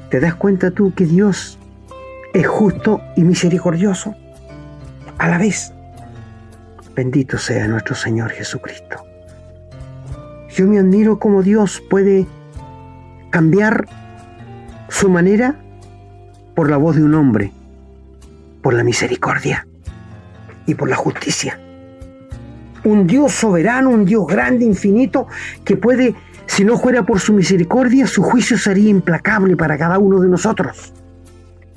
[0.09, 1.59] ¿Te das cuenta tú que Dios
[2.33, 4.15] es justo y misericordioso
[5.17, 5.73] a la vez.
[6.95, 9.03] Bendito sea nuestro Señor Jesucristo.
[10.49, 12.27] Yo me admiro cómo Dios puede
[13.29, 13.87] cambiar
[14.89, 15.55] su manera
[16.55, 17.51] por la voz de un hombre,
[18.61, 19.67] por la misericordia
[20.65, 21.59] y por la justicia.
[22.83, 25.27] Un Dios soberano, un Dios grande, infinito,
[25.63, 26.15] que puede,
[26.45, 30.93] si no fuera por su misericordia, su juicio sería implacable para cada uno de nosotros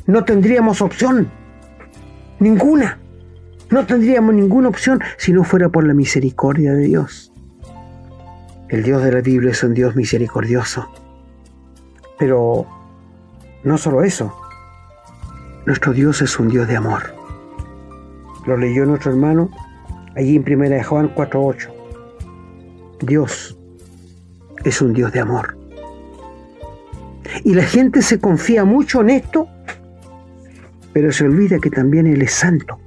[0.06, 1.30] no tendríamos opción.
[2.38, 2.98] Ninguna.
[3.70, 7.32] No tendríamos ninguna opción si no fuera por la misericordia de Dios.
[8.68, 10.90] El Dios de la Biblia es un Dios misericordioso.
[12.18, 12.66] Pero
[13.64, 14.34] no solo eso.
[15.66, 17.14] Nuestro Dios es un Dios de amor.
[18.46, 19.50] Lo leyó nuestro hermano
[20.16, 21.68] allí en 1 Juan 4.8.
[23.00, 23.58] Dios
[24.64, 25.56] es un Dios de amor.
[27.44, 29.48] Y la gente se confía mucho en esto
[30.92, 32.78] pero se olvida que también Él es santo.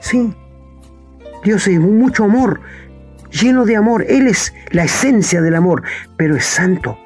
[0.00, 0.32] Sí,
[1.44, 2.60] Dios es mucho amor,
[3.30, 4.04] lleno de amor.
[4.08, 5.82] Él es la esencia del amor,
[6.16, 6.98] pero es santo,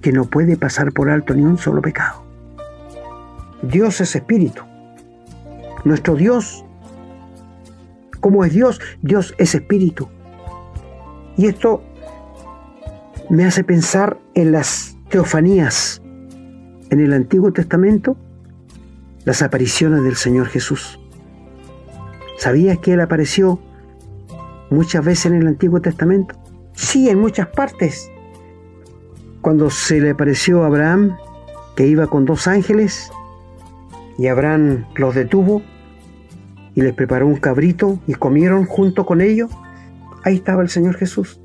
[0.00, 2.24] que no puede pasar por alto ni un solo pecado.
[3.62, 4.62] Dios es espíritu.
[5.84, 6.64] Nuestro Dios,
[8.24, 8.80] ¿cómo es Dios?
[9.02, 10.08] Dios es espíritu.
[11.36, 11.82] Y esto
[13.28, 16.00] me hace pensar en las teofanías
[16.88, 18.16] en el Antiguo Testamento
[19.26, 20.98] las apariciones del Señor Jesús.
[22.38, 23.60] ¿Sabías que Él apareció
[24.70, 26.34] muchas veces en el Antiguo Testamento?
[26.72, 28.10] Sí, en muchas partes.
[29.42, 31.14] Cuando se le apareció a Abraham,
[31.76, 33.10] que iba con dos ángeles,
[34.16, 35.60] y Abraham los detuvo
[36.74, 39.50] y les preparó un cabrito y comieron junto con ellos,
[40.24, 41.40] ahí estaba el Señor Jesús.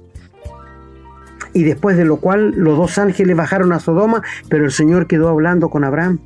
[1.54, 5.30] Y después de lo cual los dos ángeles bajaron a Sodoma, pero el Señor quedó
[5.30, 6.20] hablando con Abraham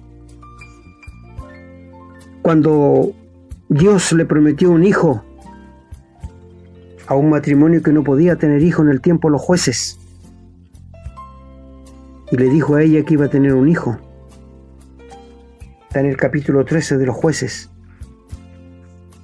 [2.43, 3.13] cuando
[3.69, 5.23] Dios le prometió un hijo
[7.07, 9.97] a un matrimonio que no podía tener hijo en el tiempo los jueces.
[12.31, 13.97] y le dijo a ella que iba a tener un hijo.
[15.87, 17.69] Está en el capítulo 13 de los jueces.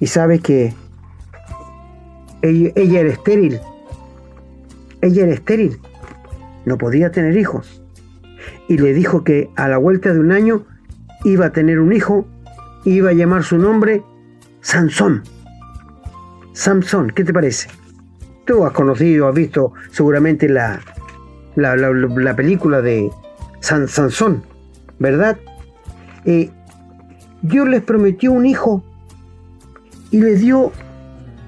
[0.00, 0.72] Y sabe que
[2.42, 3.60] ella, era estéril.
[5.02, 5.78] Ella era estéril.
[6.64, 7.82] No podía tener hijos.
[8.68, 10.64] Y le dijo que a la vuelta de un año
[11.24, 12.26] iba a tener un hijo,
[12.84, 14.02] iba a llamar su nombre
[14.62, 15.22] Sansón.
[16.52, 17.68] Samson, ¿qué te parece?
[18.46, 20.80] Tú has conocido, has visto seguramente la-
[21.56, 23.10] la película de
[23.60, 24.42] San, Sansón,
[24.98, 25.38] ¿verdad?
[26.24, 26.50] Eh,
[27.42, 28.82] Dios les prometió un hijo
[30.10, 30.72] y le dio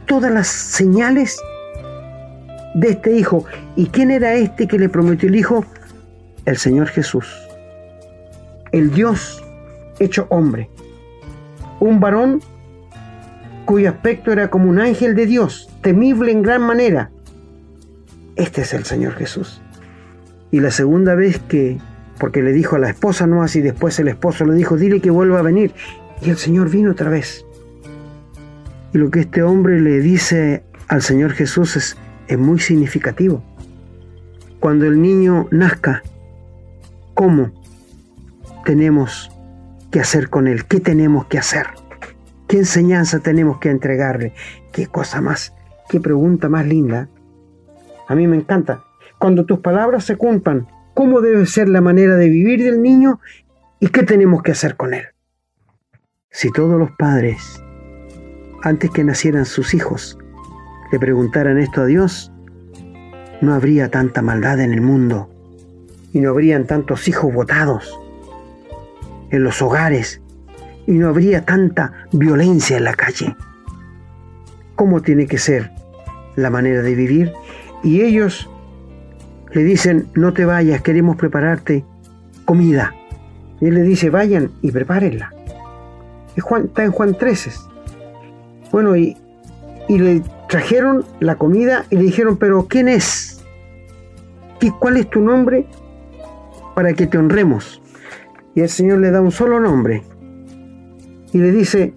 [0.07, 1.39] todas las señales
[2.75, 3.45] de este hijo.
[3.77, 5.65] ¿Y quién era este que le prometió el hijo?
[6.45, 7.27] El Señor Jesús.
[8.73, 9.43] El Dios
[9.99, 10.69] hecho hombre.
[11.81, 12.41] Un varón
[13.65, 17.11] cuyo aspecto era como un ángel de Dios, temible en gran manera.
[18.37, 19.63] Este es el Señor Jesús.
[20.51, 21.79] Y la segunda vez que,
[22.19, 25.11] porque le dijo a la esposa no así, después el esposo le dijo, dile que
[25.11, 25.73] vuelva a venir.
[26.21, 27.45] Y el Señor vino otra vez.
[28.93, 31.97] Y lo que este hombre le dice al Señor Jesús es,
[32.29, 33.43] es muy significativo.
[34.61, 36.03] Cuando el niño nazca,
[37.15, 37.53] ¿cómo
[38.65, 39.31] tenemos
[39.91, 40.67] que hacer con él?
[40.67, 41.67] ¿Qué tenemos que hacer?
[42.47, 44.35] ¿Qué enseñanza tenemos que entregarle?
[44.73, 45.55] ¿Qué cosa más?
[45.89, 47.09] ¿Qué pregunta más linda?
[48.09, 48.85] A mí me encanta.
[49.19, 53.21] Cuando tus palabras se cumplan, ¿cómo debe ser la manera de vivir del niño
[53.81, 55.07] y qué tenemos que hacer con él?
[56.31, 57.63] Si todos los padres,
[58.63, 60.19] antes que nacieran sus hijos,
[60.93, 62.33] le preguntaran esto a Dios,
[63.41, 65.29] no habría tanta maldad en el mundo
[66.13, 67.99] y no habrían tantos hijos votados
[69.31, 70.21] en los hogares
[70.87, 73.37] y no habría tanta violencia en la calle.
[74.77, 75.71] ¿Cómo tiene que ser
[76.37, 77.33] la manera de vivir?
[77.83, 78.49] Y ellos
[79.53, 81.85] le dicen, no te vayas, queremos prepararte
[82.45, 82.95] comida.
[83.61, 85.33] Y él le dice, vayan y prepárenla.
[86.37, 87.72] Está en Juan 13.
[88.73, 89.17] Bueno, y,
[89.89, 93.43] y le trajeron la comida y le dijeron, pero ¿quién es?
[94.61, 95.67] ¿Y cuál es tu nombre?
[96.75, 97.83] Para que te honremos.
[98.55, 100.03] Y el Señor le da un solo nombre.
[101.33, 101.95] Y le dice,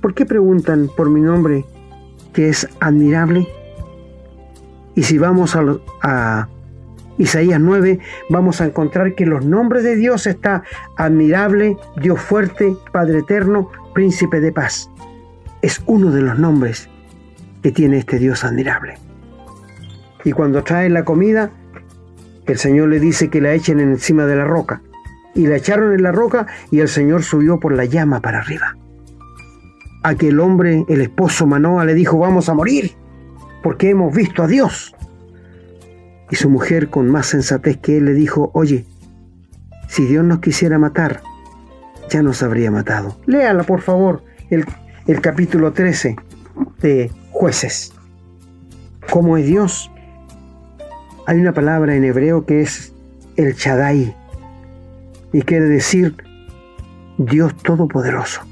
[0.00, 1.64] ¿por qué preguntan por mi nombre
[2.32, 3.46] que es admirable?
[4.94, 5.64] Y si vamos a,
[6.02, 6.48] a
[7.18, 7.98] Isaías 9,
[8.30, 10.62] vamos a encontrar que los nombres de Dios está
[10.96, 14.90] admirable, Dios fuerte, Padre eterno, príncipe de paz.
[15.62, 16.88] Es uno de los nombres
[17.62, 18.98] que tiene este Dios admirable.
[20.24, 21.50] Y cuando trae la comida,
[22.46, 24.82] el Señor le dice que la echen encima de la roca.
[25.34, 28.76] Y la echaron en la roca y el Señor subió por la llama para arriba.
[30.02, 32.92] Aquel hombre, el esposo Manoa, le dijo, vamos a morir,
[33.62, 34.94] porque hemos visto a Dios.
[36.30, 38.84] Y su mujer, con más sensatez que él, le dijo, oye,
[39.86, 41.22] si Dios nos quisiera matar,
[42.10, 43.16] ya nos habría matado.
[43.26, 44.66] Léala, por favor, el,
[45.06, 46.16] el capítulo 13
[46.80, 47.92] de jueces.
[49.10, 49.90] ¿Cómo es Dios?
[51.26, 52.92] Hay una palabra en hebreo que es
[53.36, 54.14] el Shaddai
[55.32, 56.16] y quiere decir
[57.18, 58.42] Dios Todopoderoso.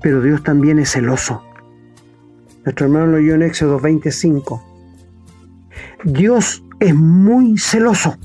[0.00, 1.42] Pero Dios también es celoso.
[2.64, 4.62] Nuestro hermano lo oyó en Éxodo 25.
[6.04, 8.16] Dios es muy celoso.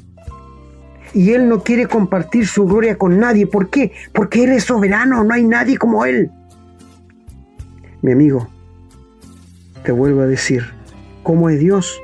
[1.13, 3.47] Y Él no quiere compartir su gloria con nadie.
[3.47, 3.91] ¿Por qué?
[4.13, 6.31] Porque Él es soberano, no hay nadie como Él.
[8.01, 8.47] Mi amigo,
[9.83, 10.63] te vuelvo a decir,
[11.23, 11.99] ¿cómo es Dios?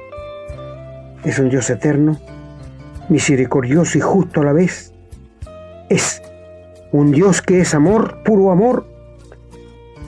[1.23, 2.19] Es un Dios eterno,
[3.09, 4.93] misericordioso y justo a la vez.
[5.89, 6.21] Es
[6.91, 8.87] un Dios que es amor, puro amor.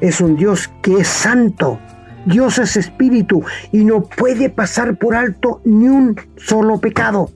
[0.02, 1.80] Es un Dios que es santo.
[2.26, 7.32] Dios es espíritu y no puede pasar por alto ni un solo pecado,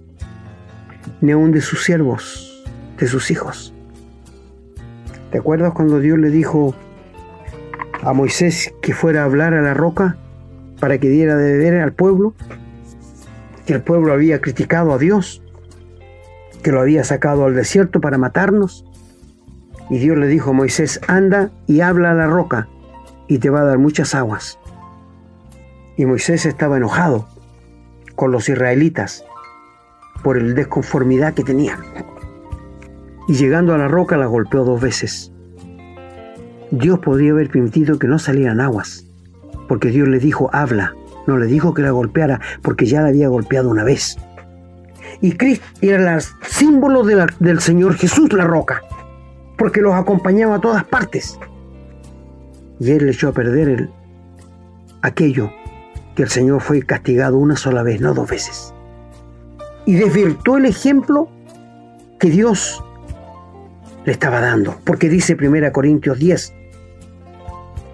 [1.24, 2.66] ni aun de sus siervos,
[3.00, 3.74] de sus hijos.
[5.32, 6.76] ¿Te acuerdas cuando Dios le dijo
[8.02, 10.18] a Moisés que fuera a hablar a la roca
[10.82, 12.34] para que diera de beber al pueblo?
[13.66, 15.42] Que el pueblo había criticado a Dios,
[16.62, 18.84] que lo había sacado al desierto para matarnos.
[19.90, 22.68] Y Dios le dijo a Moisés, anda y habla a la roca
[23.30, 24.60] y te va a dar muchas aguas.
[25.96, 27.30] Y Moisés estaba enojado
[28.16, 29.24] con los israelitas
[30.24, 31.80] por el desconformidad que tenían.
[33.28, 35.32] Y llegando a la roca la golpeó dos veces.
[36.72, 39.06] Dios podría haber permitido que no salieran aguas,
[39.68, 40.94] porque Dios le dijo, habla.
[41.26, 44.18] No le dijo que la golpeara, porque ya la había golpeado una vez.
[45.22, 48.82] Y Cristo era el símbolo del Señor Jesús, la roca,
[49.58, 51.40] porque los acompañaba a todas partes.
[52.80, 53.90] Y él le echó a perder el,
[55.02, 55.52] aquello
[56.16, 58.73] que el Señor fue castigado una sola vez, no dos veces.
[59.86, 61.30] Y desvirtuó el ejemplo
[62.20, 62.84] que Dios
[64.06, 64.76] le estaba dando.
[64.84, 66.54] Porque dice 1 Corintios 10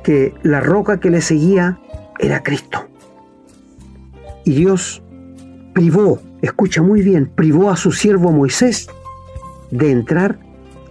[0.03, 1.79] que la roca que le seguía
[2.19, 2.87] era Cristo.
[4.45, 5.03] Y Dios
[5.73, 8.89] privó, escucha muy bien, privó a su siervo Moisés
[9.71, 10.39] de entrar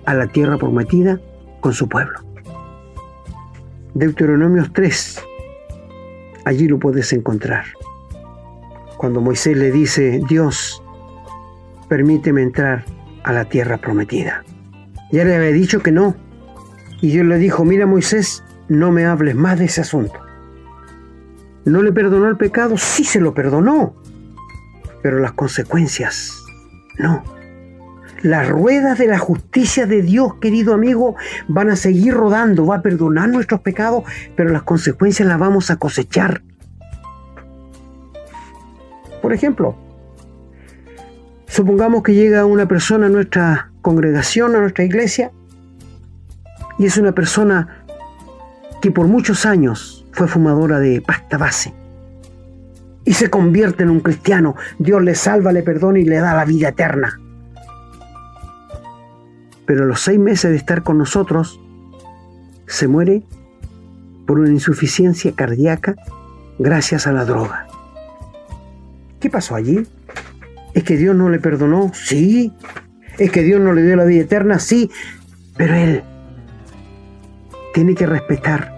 [0.04, 1.20] a la tierra prometida
[1.60, 2.20] con su pueblo.
[3.94, 5.22] Deuteronomios 3,
[6.44, 7.64] allí lo puedes encontrar.
[8.96, 10.82] Cuando Moisés le dice, Dios,
[11.88, 12.84] permíteme entrar
[13.24, 14.44] a la tierra prometida.
[15.10, 16.14] Ya le había dicho que no.
[17.00, 20.20] Y Dios le dijo, mira Moisés, no me hables más de ese asunto.
[21.64, 22.76] ¿No le perdonó el pecado?
[22.76, 23.94] Sí se lo perdonó.
[25.02, 26.42] Pero las consecuencias,
[26.98, 27.22] no.
[28.22, 31.14] Las ruedas de la justicia de Dios, querido amigo,
[31.46, 34.02] van a seguir rodando, va a perdonar nuestros pecados,
[34.34, 36.42] pero las consecuencias las vamos a cosechar.
[39.22, 39.76] Por ejemplo,
[41.48, 45.32] supongamos que llega una persona a nuestra congregación, a nuestra iglesia,
[46.78, 47.84] y es una persona
[48.80, 51.74] que por muchos años fue fumadora de pasta base
[53.04, 54.54] y se convierte en un cristiano.
[54.78, 57.18] Dios le salva, le perdona y le da la vida eterna
[59.68, 61.60] pero a los seis meses de estar con nosotros,
[62.66, 63.22] se muere
[64.26, 65.94] por una insuficiencia cardíaca
[66.58, 67.66] gracias a la droga.
[69.20, 69.86] ¿Qué pasó allí?
[70.74, 71.92] ¿Es que Dios no le perdonó?
[71.94, 72.52] Sí.
[73.18, 74.58] ¿Es que Dios no le dio la vida eterna?
[74.58, 74.90] Sí.
[75.56, 76.02] Pero Él
[77.74, 78.74] tiene que respetar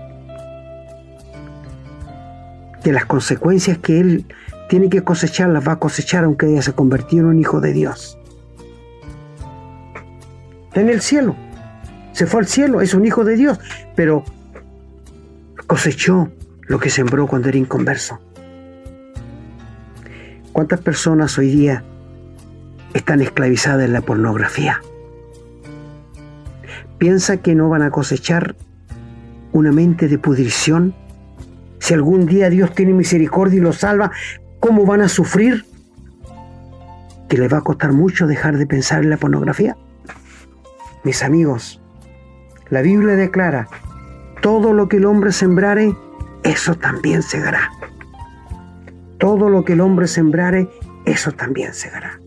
[2.83, 4.27] que las consecuencias que Él
[4.69, 7.73] tiene que cosechar las va a cosechar aunque ella se convirtió en un hijo de
[7.73, 8.21] Dios
[10.71, 11.35] está en el cielo.
[12.13, 13.59] Se fue al cielo, es un hijo de Dios,
[13.97, 14.25] pero
[15.67, 16.31] cosechó
[16.63, 18.21] lo que sembró cuando era inconverso.
[20.61, 21.83] ¿Cuántas personas hoy día
[22.93, 24.83] están esclavizadas en la pornografía?
[26.99, 28.57] ¿Piensa que no van a cosechar
[29.53, 30.95] una mente de pudrición?
[31.79, 34.11] Si algún día Dios tiene misericordia y los salva,
[34.61, 35.65] ¿cómo van a sufrir?
[37.31, 39.79] ¿Que les va a costar mucho dejar de pensar en la pornografía?
[41.05, 41.81] Mis amigos,
[42.69, 43.67] la Biblia declara,
[44.43, 45.97] todo lo que el hombre sembrare,
[46.43, 47.71] eso también segará.
[49.21, 50.69] Todo lo que el hombre sembrare,
[51.05, 52.21] eso también segará.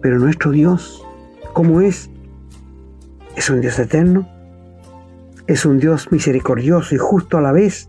[0.00, 1.04] Pero nuestro Dios,
[1.52, 2.08] ¿cómo es?
[3.36, 4.28] Es un Dios eterno,
[5.48, 7.88] es un Dios misericordioso y justo a la vez,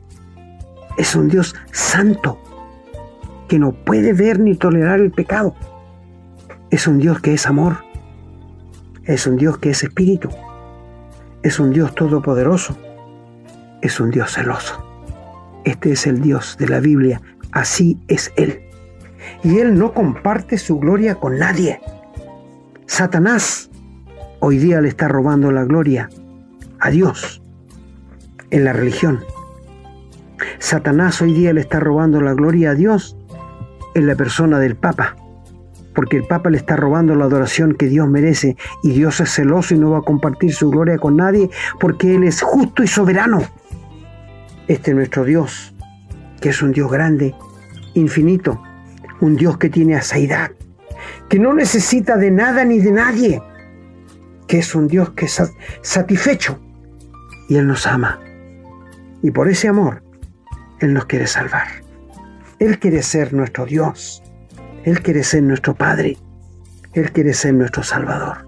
[0.98, 2.40] es un Dios santo,
[3.48, 5.54] que no puede ver ni tolerar el pecado.
[6.72, 7.92] Es un Dios que es amor
[9.06, 10.30] es un Dios que es espíritu.
[11.42, 12.78] Es un Dios todopoderoso.
[13.82, 14.86] Es un Dios celoso.
[15.66, 17.20] Este es el Dios de la Biblia.
[17.52, 18.62] Así es Él.
[19.44, 21.80] Y Él no comparte su gloria con nadie.
[22.86, 23.70] Satanás
[24.40, 26.10] hoy día le está robando la gloria
[26.80, 27.42] a Dios
[28.50, 29.24] en la religión.
[30.60, 33.16] Satanás hoy día le está robando la gloria a Dios
[33.94, 35.16] en la persona del Papa
[35.94, 39.76] porque el Papa le está robando la adoración que Dios merece y Dios es celoso
[39.76, 41.50] y no va a compartir su gloria con nadie
[41.80, 43.42] porque Él es justo y soberano.
[44.68, 45.74] Este es nuestro Dios,
[46.42, 47.34] que es un Dios grande,
[47.94, 48.62] infinito,
[49.22, 50.52] un Dios que tiene asaidad,
[51.30, 53.42] que no necesita de nada ni de nadie,
[54.48, 55.42] que es un Dios que es
[55.82, 56.60] satisfecho
[57.48, 58.20] y Él nos ama.
[59.24, 60.04] Y por ese amor,
[60.80, 61.68] Él nos quiere salvar.
[62.60, 64.22] Él quiere ser nuestro Dios
[64.84, 66.18] él quiere ser nuestro Padre.
[66.94, 68.48] Él quiere ser nuestro Salvador.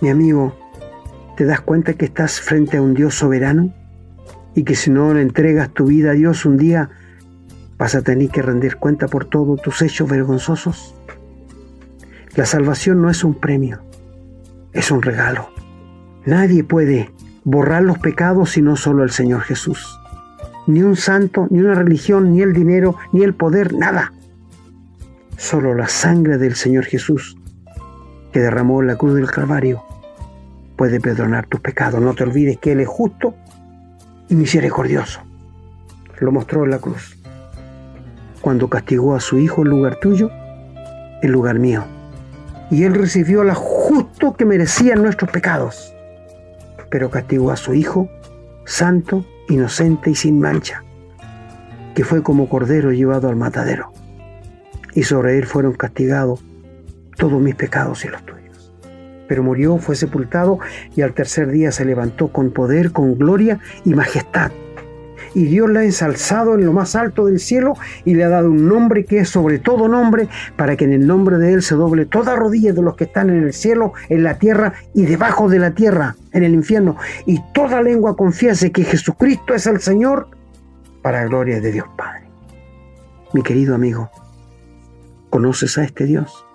[0.00, 0.56] Mi amigo,
[1.36, 3.74] ¿te das cuenta que estás frente a un Dios soberano?
[4.54, 6.90] Y que si no le entregas tu vida a Dios un día,
[7.78, 10.94] vas a tener que rendir cuenta por todos tus hechos vergonzosos.
[12.34, 13.80] La salvación no es un premio,
[14.72, 15.48] es un regalo.
[16.24, 17.10] Nadie puede
[17.44, 19.98] borrar los pecados sino solo el Señor Jesús.
[20.66, 24.12] Ni un santo, ni una religión, ni el dinero, ni el poder, nada.
[25.36, 27.36] Solo la sangre del Señor Jesús
[28.32, 29.82] que derramó en la cruz del Calvario
[30.76, 32.00] puede perdonar tus pecados.
[32.00, 33.34] No te olvides que Él es justo
[34.28, 35.20] y misericordioso.
[36.20, 37.15] Lo mostró en la cruz.
[38.46, 40.30] Cuando castigó a su Hijo en lugar tuyo,
[41.20, 41.82] en lugar mío.
[42.70, 45.92] Y Él recibió la justo que merecían nuestros pecados.
[46.88, 48.08] Pero castigó a su Hijo,
[48.64, 50.84] santo, inocente y sin mancha,
[51.96, 53.92] que fue como cordero llevado al matadero
[54.94, 56.44] y sobre él fueron castigados
[57.16, 58.72] todos mis pecados y los tuyos.
[59.26, 60.60] Pero murió, fue sepultado
[60.94, 64.52] y al tercer día se levantó con poder, con gloria y majestad.
[65.36, 67.74] Y Dios la ha ensalzado en lo más alto del cielo
[68.06, 71.06] y le ha dado un nombre que es sobre todo nombre, para que en el
[71.06, 74.24] nombre de Él se doble toda rodilla de los que están en el cielo, en
[74.24, 78.84] la tierra y debajo de la tierra, en el infierno, y toda lengua confiese que
[78.84, 80.28] Jesucristo es el Señor,
[81.02, 82.22] para gloria de Dios Padre.
[83.34, 84.10] Mi querido amigo,
[85.28, 86.46] ¿conoces a este Dios?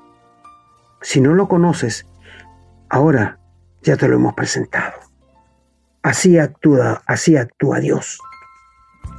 [1.04, 2.08] Si no lo conoces,
[2.90, 3.38] ahora
[3.84, 4.96] ya te lo hemos presentado.
[6.02, 8.20] Así actúa, así actúa Dios.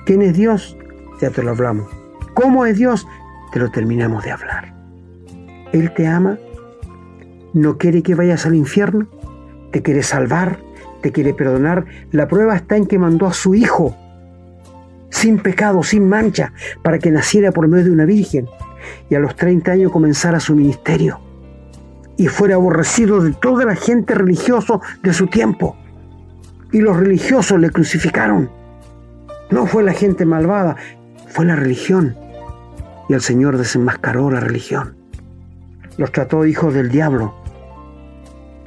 [0.04, 0.76] ¿Quién es Dios?
[1.20, 1.88] Ya te lo hablamos.
[2.34, 3.06] ¿Cómo es Dios?
[3.52, 4.74] Te lo terminamos de hablar.
[5.72, 6.38] Él te ama,
[7.52, 9.06] no quiere que vayas al infierno,
[9.70, 10.58] te quiere salvar,
[11.02, 11.84] te quiere perdonar.
[12.10, 13.96] La prueba está en que mandó a su Hijo,
[15.10, 16.52] sin pecado, sin mancha,
[16.82, 18.48] para que naciera por medio de una virgen
[19.08, 21.20] y a los 30 años comenzara su ministerio
[22.16, 25.76] y fuera aborrecido de toda la gente religiosa de su tiempo.
[26.72, 28.50] Y los religiosos le crucificaron
[29.52, 30.76] no fue la gente malvada,
[31.28, 32.16] fue la religión.
[33.08, 34.96] Y el Señor desenmascaró la religión.
[35.98, 37.34] Los trató hijos del diablo.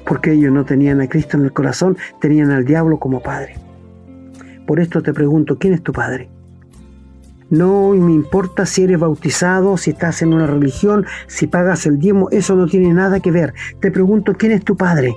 [0.05, 3.55] Porque ellos no tenían a Cristo en el corazón, tenían al diablo como padre.
[4.67, 6.29] Por esto te pregunto, ¿quién es tu padre?
[7.49, 12.29] No me importa si eres bautizado, si estás en una religión, si pagas el diezmo,
[12.29, 13.55] eso no tiene nada que ver.
[13.79, 15.15] Te pregunto, ¿quién es tu padre?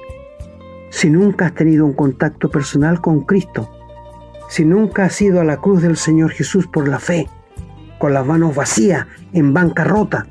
[0.90, 3.70] Si nunca has tenido un contacto personal con Cristo,
[4.48, 7.28] si nunca has ido a la cruz del Señor Jesús por la fe,
[7.98, 10.26] con las manos vacías, en bancarrota,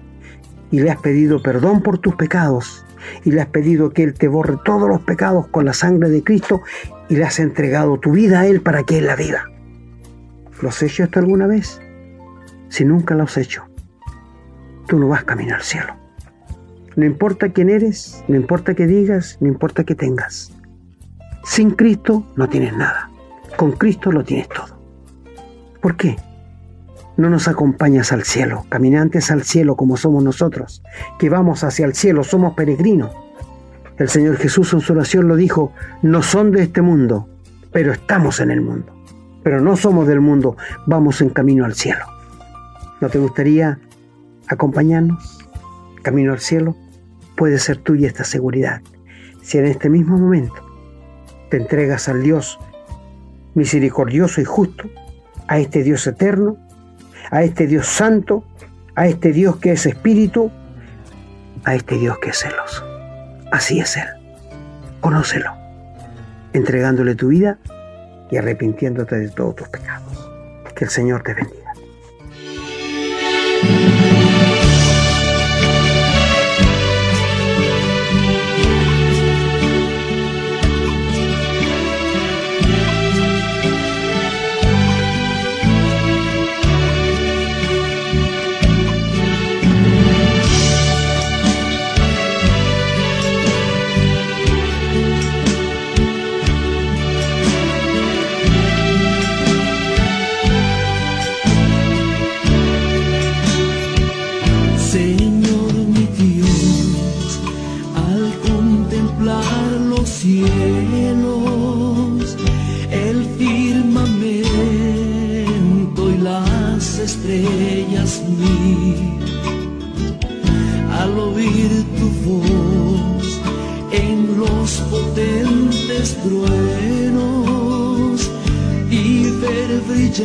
[0.72, 2.86] y le has pedido perdón por tus pecados,
[3.24, 6.24] y le has pedido que Él te borre todos los pecados con la sangre de
[6.24, 6.62] Cristo,
[7.10, 9.46] y le has entregado tu vida a Él para que Él la viva.
[10.62, 11.80] ¿Lo has hecho esto alguna vez?
[12.70, 13.66] Si nunca lo has hecho,
[14.88, 15.96] tú no vas camino al cielo.
[16.96, 20.52] No importa quién eres, no importa qué digas, no importa qué tengas.
[21.44, 23.12] Sin Cristo no tienes nada.
[23.58, 24.80] Con Cristo lo tienes todo.
[25.82, 26.16] ¿Por qué?
[27.18, 30.84] No nos acompañas al cielo, caminantes al cielo como somos nosotros,
[31.18, 33.10] que vamos hacia el cielo, somos peregrinos.
[33.98, 37.28] El Señor Jesús en su oración lo dijo, no son de este mundo,
[37.72, 38.94] pero estamos en el mundo.
[39.44, 40.56] Pero no somos del mundo,
[40.86, 42.06] vamos en camino al cielo.
[43.02, 43.80] ¿No te gustaría
[44.48, 45.40] acompañarnos?
[46.04, 46.76] Camino al cielo
[47.36, 48.82] puede ser tuya esta seguridad.
[49.42, 50.62] Si en este mismo momento
[51.50, 52.60] te entregas al Dios
[53.58, 54.88] misericordioso y justo,
[55.48, 56.58] a este Dios eterno,
[57.32, 58.44] a este Dios santo,
[58.96, 60.52] a este Dios que es espíritu,
[61.66, 62.86] a este Dios que es celoso.
[63.52, 64.06] Así es Él.
[65.02, 65.52] Conócelo,
[66.54, 67.58] entregándole tu vida
[68.30, 70.30] y arrepintiéndote de todos tus pecados.
[70.76, 71.67] Que el Señor te bendiga.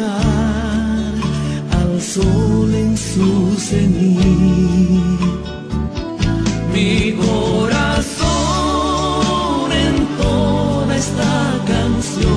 [0.01, 1.21] Al
[2.01, 5.21] sol en su cenit.
[6.73, 8.31] Mi corazón
[9.71, 12.33] entona esta canción.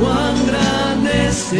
[0.00, 1.54] Cuán grande es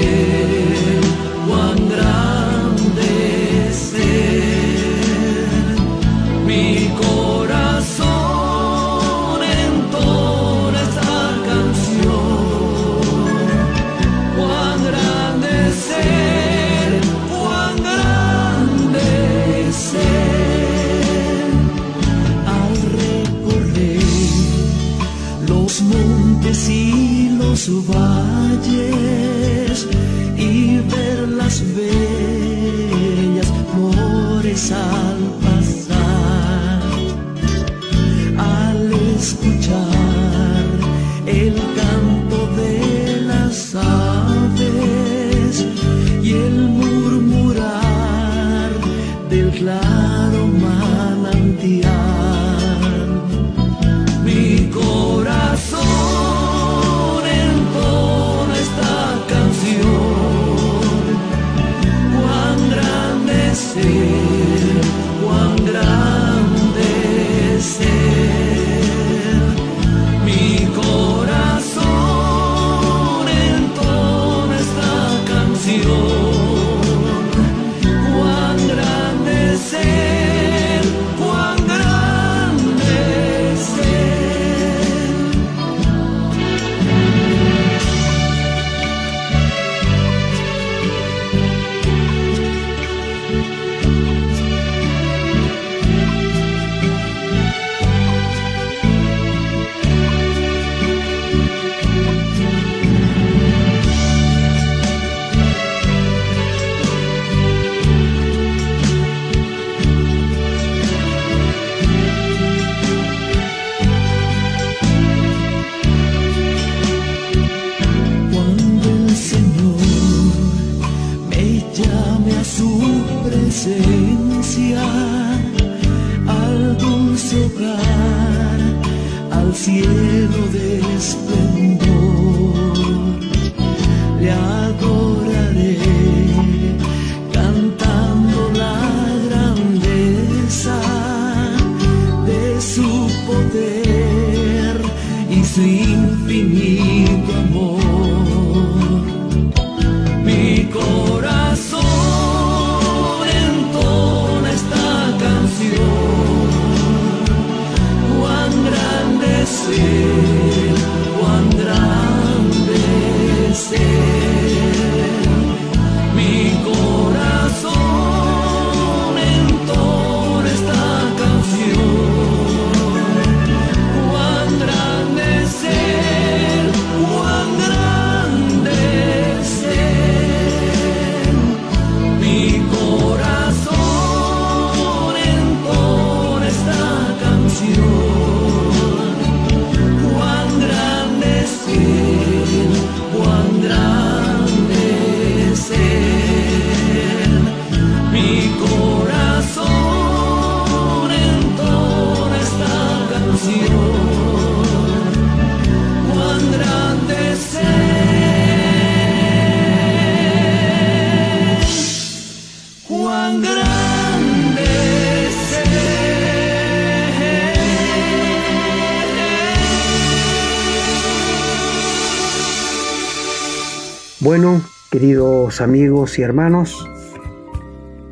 [224.23, 224.63] Bueno,
[224.93, 226.89] queridos amigos y hermanos,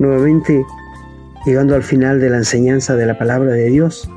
[0.01, 0.67] nuevamente
[1.47, 4.11] llegando al final de la enseñanza de la palabra de Dios,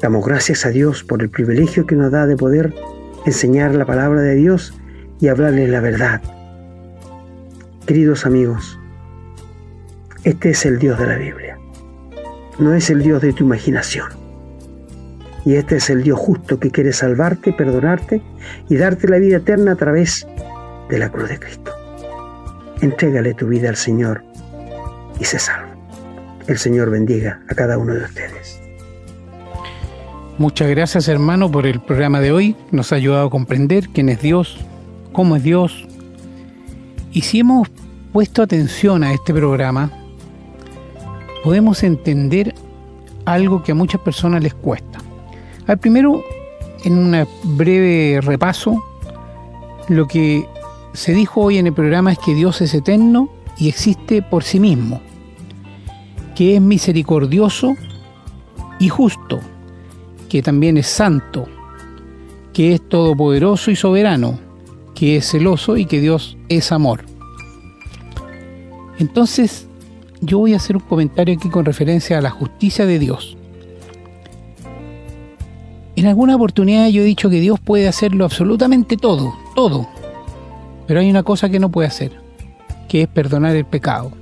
[0.00, 2.72] damos gracias a Dios por el privilegio que nos da de poder
[3.24, 4.72] enseñar la palabra de Dios
[5.18, 6.22] y hablarles la verdad.
[7.86, 8.78] Queridos amigos,
[10.22, 11.58] este es el Dios de la Biblia,
[12.60, 14.10] no es el Dios de tu imaginación.
[15.44, 18.22] Y este es el Dios justo que quiere salvarte, perdonarte
[18.68, 20.35] y darte la vida eterna a través de
[20.90, 21.72] la cruz de Cristo.
[22.80, 24.22] Entrégale tu vida al Señor
[25.18, 25.74] y se salva.
[26.46, 28.60] El Señor bendiga a cada uno de ustedes.
[30.38, 32.56] Muchas gracias hermano por el programa de hoy.
[32.70, 34.58] Nos ha ayudado a comprender quién es Dios,
[35.12, 35.86] cómo es Dios.
[37.12, 37.68] Y si hemos
[38.12, 39.90] puesto atención a este programa,
[41.42, 42.54] podemos entender
[43.24, 44.98] algo que a muchas personas les cuesta.
[45.66, 46.22] Al primero,
[46.84, 47.26] en un
[47.56, 48.82] breve repaso,
[49.88, 50.46] lo que
[50.96, 53.28] se dijo hoy en el programa es que Dios es eterno
[53.58, 55.02] y existe por sí mismo,
[56.34, 57.76] que es misericordioso
[58.78, 59.40] y justo,
[60.30, 61.46] que también es santo,
[62.54, 64.38] que es todopoderoso y soberano,
[64.94, 67.04] que es celoso y que Dios es amor.
[68.98, 69.68] Entonces,
[70.22, 73.36] yo voy a hacer un comentario aquí con referencia a la justicia de Dios.
[75.94, 79.86] En alguna oportunidad yo he dicho que Dios puede hacerlo absolutamente todo, todo.
[80.86, 82.12] Pero hay una cosa que no puede hacer,
[82.88, 84.12] que es perdonar el pecado.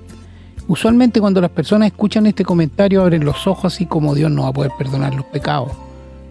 [0.67, 4.49] Usualmente cuando las personas escuchan este comentario abren los ojos así como Dios no va
[4.49, 5.73] a poder perdonar los pecados.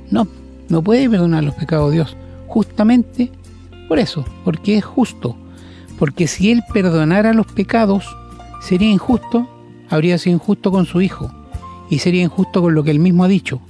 [0.10, 0.28] No,
[0.70, 2.18] no puede perdonar los pecados Dios.
[2.48, 3.32] Justamente
[3.88, 5.36] por eso, porque es justo.
[6.00, 8.06] Porque si Él perdonara los pecados,
[8.60, 9.48] sería injusto,
[9.90, 11.32] habría sido injusto con su Hijo.
[11.90, 13.62] Y sería injusto con lo que Él mismo ha dicho.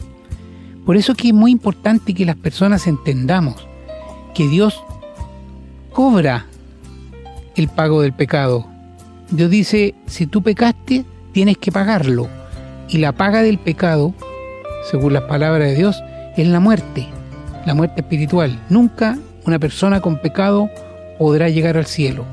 [0.86, 3.68] Por eso que es muy importante que las personas entendamos
[4.34, 4.82] que Dios
[5.92, 6.48] cobra
[7.56, 8.68] el pago del pecado.
[9.30, 12.28] Dios dice, si tú pecaste, tienes que pagarlo.
[12.90, 14.14] Y la paga del pecado,
[14.90, 16.04] según las palabras de Dios,
[16.38, 17.08] es la muerte,
[17.66, 18.60] la muerte espiritual.
[18.70, 20.70] Nunca una persona con pecado
[21.18, 22.26] podrá llegar al cielo.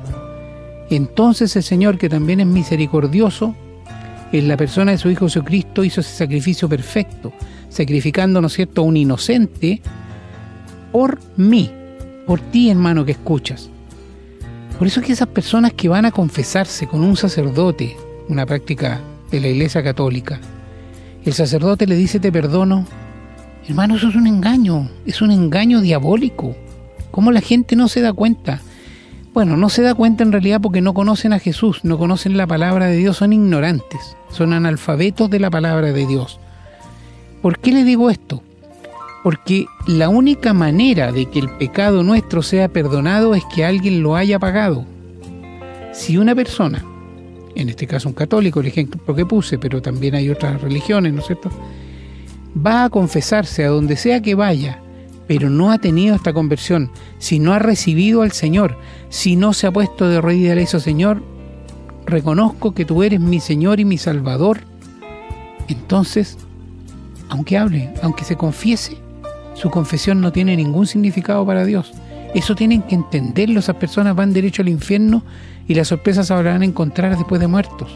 [0.89, 3.55] Entonces el Señor, que también es misericordioso,
[4.31, 7.33] en la persona de su Hijo Jesucristo hizo ese sacrificio perfecto,
[7.69, 9.81] sacrificando, ¿no cierto?, a un inocente
[10.91, 11.71] por mí,
[12.25, 13.69] por ti, hermano, que escuchas.
[14.81, 17.95] Por eso es que esas personas que van a confesarse con un sacerdote,
[18.29, 20.39] una práctica de la Iglesia Católica,
[21.23, 22.87] el sacerdote le dice te perdono,
[23.67, 26.55] hermano, eso es un engaño, es un engaño diabólico.
[27.11, 28.59] ¿Cómo la gente no se da cuenta?
[29.35, 32.47] Bueno, no se da cuenta en realidad porque no conocen a Jesús, no conocen la
[32.47, 36.39] palabra de Dios, son ignorantes, son analfabetos de la palabra de Dios.
[37.43, 38.41] ¿Por qué le digo esto?
[39.23, 44.15] Porque la única manera de que el pecado nuestro sea perdonado es que alguien lo
[44.15, 44.85] haya pagado.
[45.93, 46.83] Si una persona,
[47.55, 51.19] en este caso un católico, el ejemplo que puse, pero también hay otras religiones, ¿no
[51.19, 51.51] es cierto?
[52.65, 54.81] Va a confesarse a donde sea que vaya,
[55.27, 58.77] pero no ha tenido esta conversión, si no ha recibido al Señor,
[59.09, 61.23] si no se ha puesto de rodillas y dice, Señor,
[62.05, 64.61] reconozco que tú eres mi Señor y mi Salvador,
[65.67, 66.37] entonces,
[67.29, 68.97] aunque hable, aunque se confiese,
[69.61, 71.93] su confesión no tiene ningún significado para Dios.
[72.33, 75.21] Eso tienen que entenderlo, esas personas van derecho al infierno
[75.67, 77.91] y las sorpresas se a encontrar después de muertos.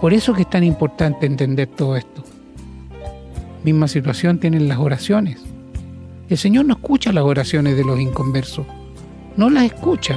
[0.00, 2.24] Por eso que es tan importante entender todo esto.
[3.62, 5.42] Misma situación tienen las oraciones.
[6.30, 8.64] El Señor no escucha las oraciones de los inconversos.
[9.36, 10.16] No las escucha.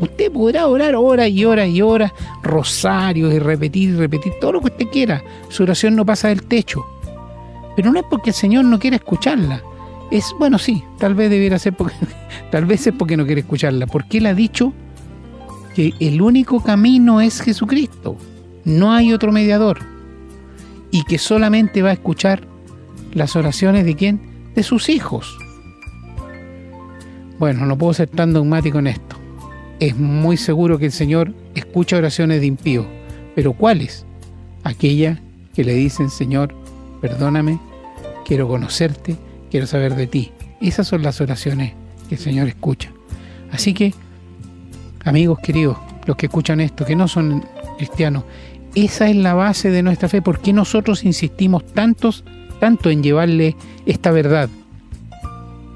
[0.00, 4.60] Usted podrá orar horas y horas y horas, rosarios y repetir y repetir todo lo
[4.60, 5.24] que usted quiera.
[5.48, 6.84] Su oración no pasa del techo.
[7.74, 9.62] Pero no es porque el Señor no quiera escucharla.
[10.10, 11.96] Es, bueno, sí, tal vez debiera ser porque,
[12.50, 13.86] tal vez es porque no quiere escucharla.
[13.86, 14.72] Porque Él ha dicho
[15.74, 18.16] que el único camino es Jesucristo.
[18.64, 19.80] No hay otro mediador.
[20.90, 22.46] Y que solamente va a escuchar
[23.12, 24.20] las oraciones de quién?
[24.54, 25.36] De sus hijos.
[27.38, 29.16] Bueno, no puedo ser tan dogmático en esto.
[29.80, 32.86] Es muy seguro que el Señor escucha oraciones de impío,
[33.34, 34.06] pero ¿cuáles?
[34.62, 35.20] Aquella
[35.52, 36.54] que le dicen, Señor,
[37.00, 37.58] perdóname,
[38.24, 39.16] quiero conocerte,
[39.54, 40.32] quiero saber de ti.
[40.60, 41.74] Esas son las oraciones
[42.08, 42.90] que el Señor escucha.
[43.52, 43.94] Así que,
[45.04, 45.76] amigos queridos,
[46.06, 47.46] los que escuchan esto, que no son
[47.78, 48.24] cristianos,
[48.74, 50.22] esa es la base de nuestra fe.
[50.22, 52.24] ¿Por qué nosotros insistimos tantos,
[52.58, 53.54] tanto en llevarle
[53.86, 54.48] esta verdad?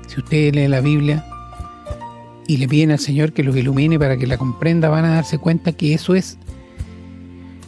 [0.08, 1.24] Si usted lee la Biblia,
[2.48, 5.38] y le piden al Señor que los ilumine para que la comprenda, van a darse
[5.38, 6.36] cuenta que eso es,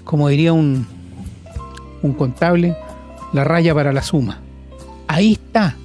[0.02, 0.88] como diría un,
[2.02, 2.76] un contable,
[3.32, 4.40] la raya para la suma.
[5.06, 5.76] Ahí está.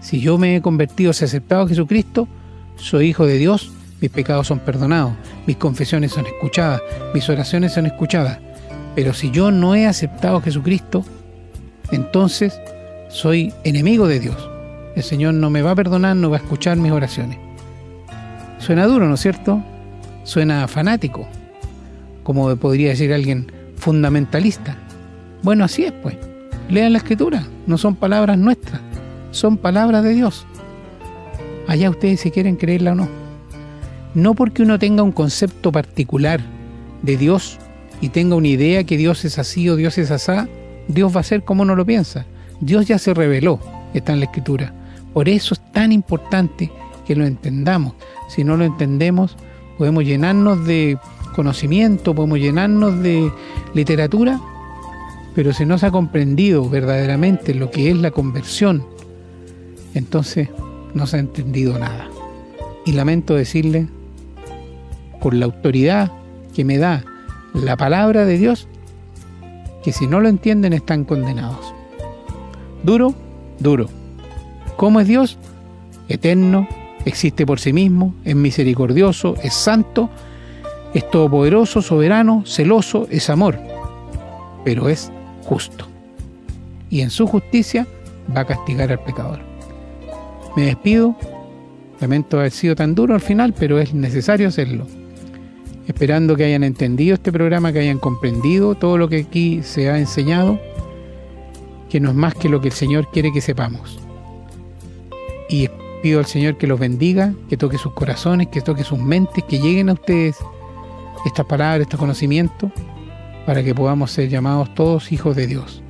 [0.00, 2.26] Si yo me he convertido, si he aceptado a Jesucristo,
[2.76, 5.12] soy hijo de Dios, mis pecados son perdonados,
[5.46, 6.80] mis confesiones son escuchadas,
[7.14, 8.38] mis oraciones son escuchadas.
[8.94, 11.04] Pero si yo no he aceptado a Jesucristo,
[11.92, 12.58] entonces
[13.08, 14.48] soy enemigo de Dios.
[14.96, 17.38] El Señor no me va a perdonar, no va a escuchar mis oraciones.
[18.58, 19.62] Suena duro, ¿no es cierto?
[20.24, 21.28] Suena fanático,
[22.22, 24.76] como podría decir alguien fundamentalista.
[25.42, 26.16] Bueno, así es, pues.
[26.68, 28.80] Lean la escritura, no son palabras nuestras,
[29.30, 30.46] son palabras de Dios.
[31.66, 33.08] Allá ustedes si quieren creerla o no.
[34.14, 36.40] No porque uno tenga un concepto particular
[37.02, 37.58] de Dios
[38.00, 40.48] y tenga una idea que Dios es así o Dios es asá,
[40.88, 42.26] Dios va a ser como uno lo piensa.
[42.60, 43.60] Dios ya se reveló,
[43.94, 44.74] está en la escritura.
[45.12, 46.70] Por eso es tan importante
[47.06, 47.94] que lo entendamos.
[48.28, 49.36] Si no lo entendemos,
[49.78, 50.98] podemos llenarnos de
[51.34, 53.30] conocimiento, podemos llenarnos de
[53.74, 54.40] literatura,
[55.34, 58.84] pero si no se ha comprendido verdaderamente lo que es la conversión,
[59.94, 60.48] entonces
[60.94, 62.08] no se ha entendido nada.
[62.86, 63.88] Y lamento decirle,
[65.20, 66.10] con la autoridad
[66.54, 67.04] que me da
[67.54, 68.66] la palabra de Dios,
[69.82, 71.74] que si no lo entienden están condenados.
[72.82, 73.14] Duro,
[73.58, 73.88] duro.
[74.76, 75.38] ¿Cómo es Dios?
[76.08, 76.66] Eterno,
[77.04, 80.10] existe por sí mismo, es misericordioso, es santo,
[80.94, 83.58] es todopoderoso, soberano, celoso, es amor,
[84.64, 85.12] pero es
[85.44, 85.86] justo.
[86.88, 87.86] Y en su justicia
[88.34, 89.49] va a castigar al pecador.
[90.60, 91.16] Me despido,
[92.02, 94.86] lamento haber sido tan duro al final, pero es necesario hacerlo.
[95.86, 99.98] Esperando que hayan entendido este programa, que hayan comprendido todo lo que aquí se ha
[99.98, 100.60] enseñado,
[101.88, 103.98] que no es más que lo que el Señor quiere que sepamos.
[105.48, 105.70] Y
[106.02, 109.60] Pido al Señor que los bendiga, que toque sus corazones, que toque sus mentes, que
[109.60, 110.36] lleguen a ustedes
[111.24, 112.70] estas palabras, este conocimiento,
[113.46, 115.82] para que podamos ser llamados todos hijos de Dios.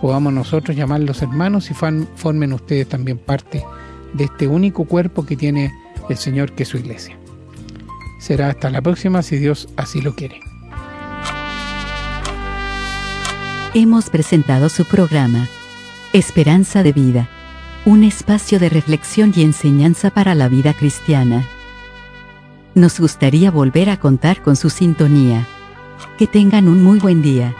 [0.00, 3.64] Podamos nosotros llamarlos hermanos y formen ustedes también parte
[4.12, 5.72] de este único cuerpo que tiene
[6.08, 7.18] el Señor que es su iglesia.
[8.20, 10.40] Será hasta la próxima si Dios así lo quiere.
[13.74, 15.48] Hemos presentado su programa,
[16.12, 17.28] Esperanza de Vida
[17.84, 21.44] un espacio de reflexión y enseñanza para la vida cristiana.
[22.74, 25.46] Nos gustaría volver a contar con su sintonía.
[26.16, 27.54] Que tengan un muy buen día.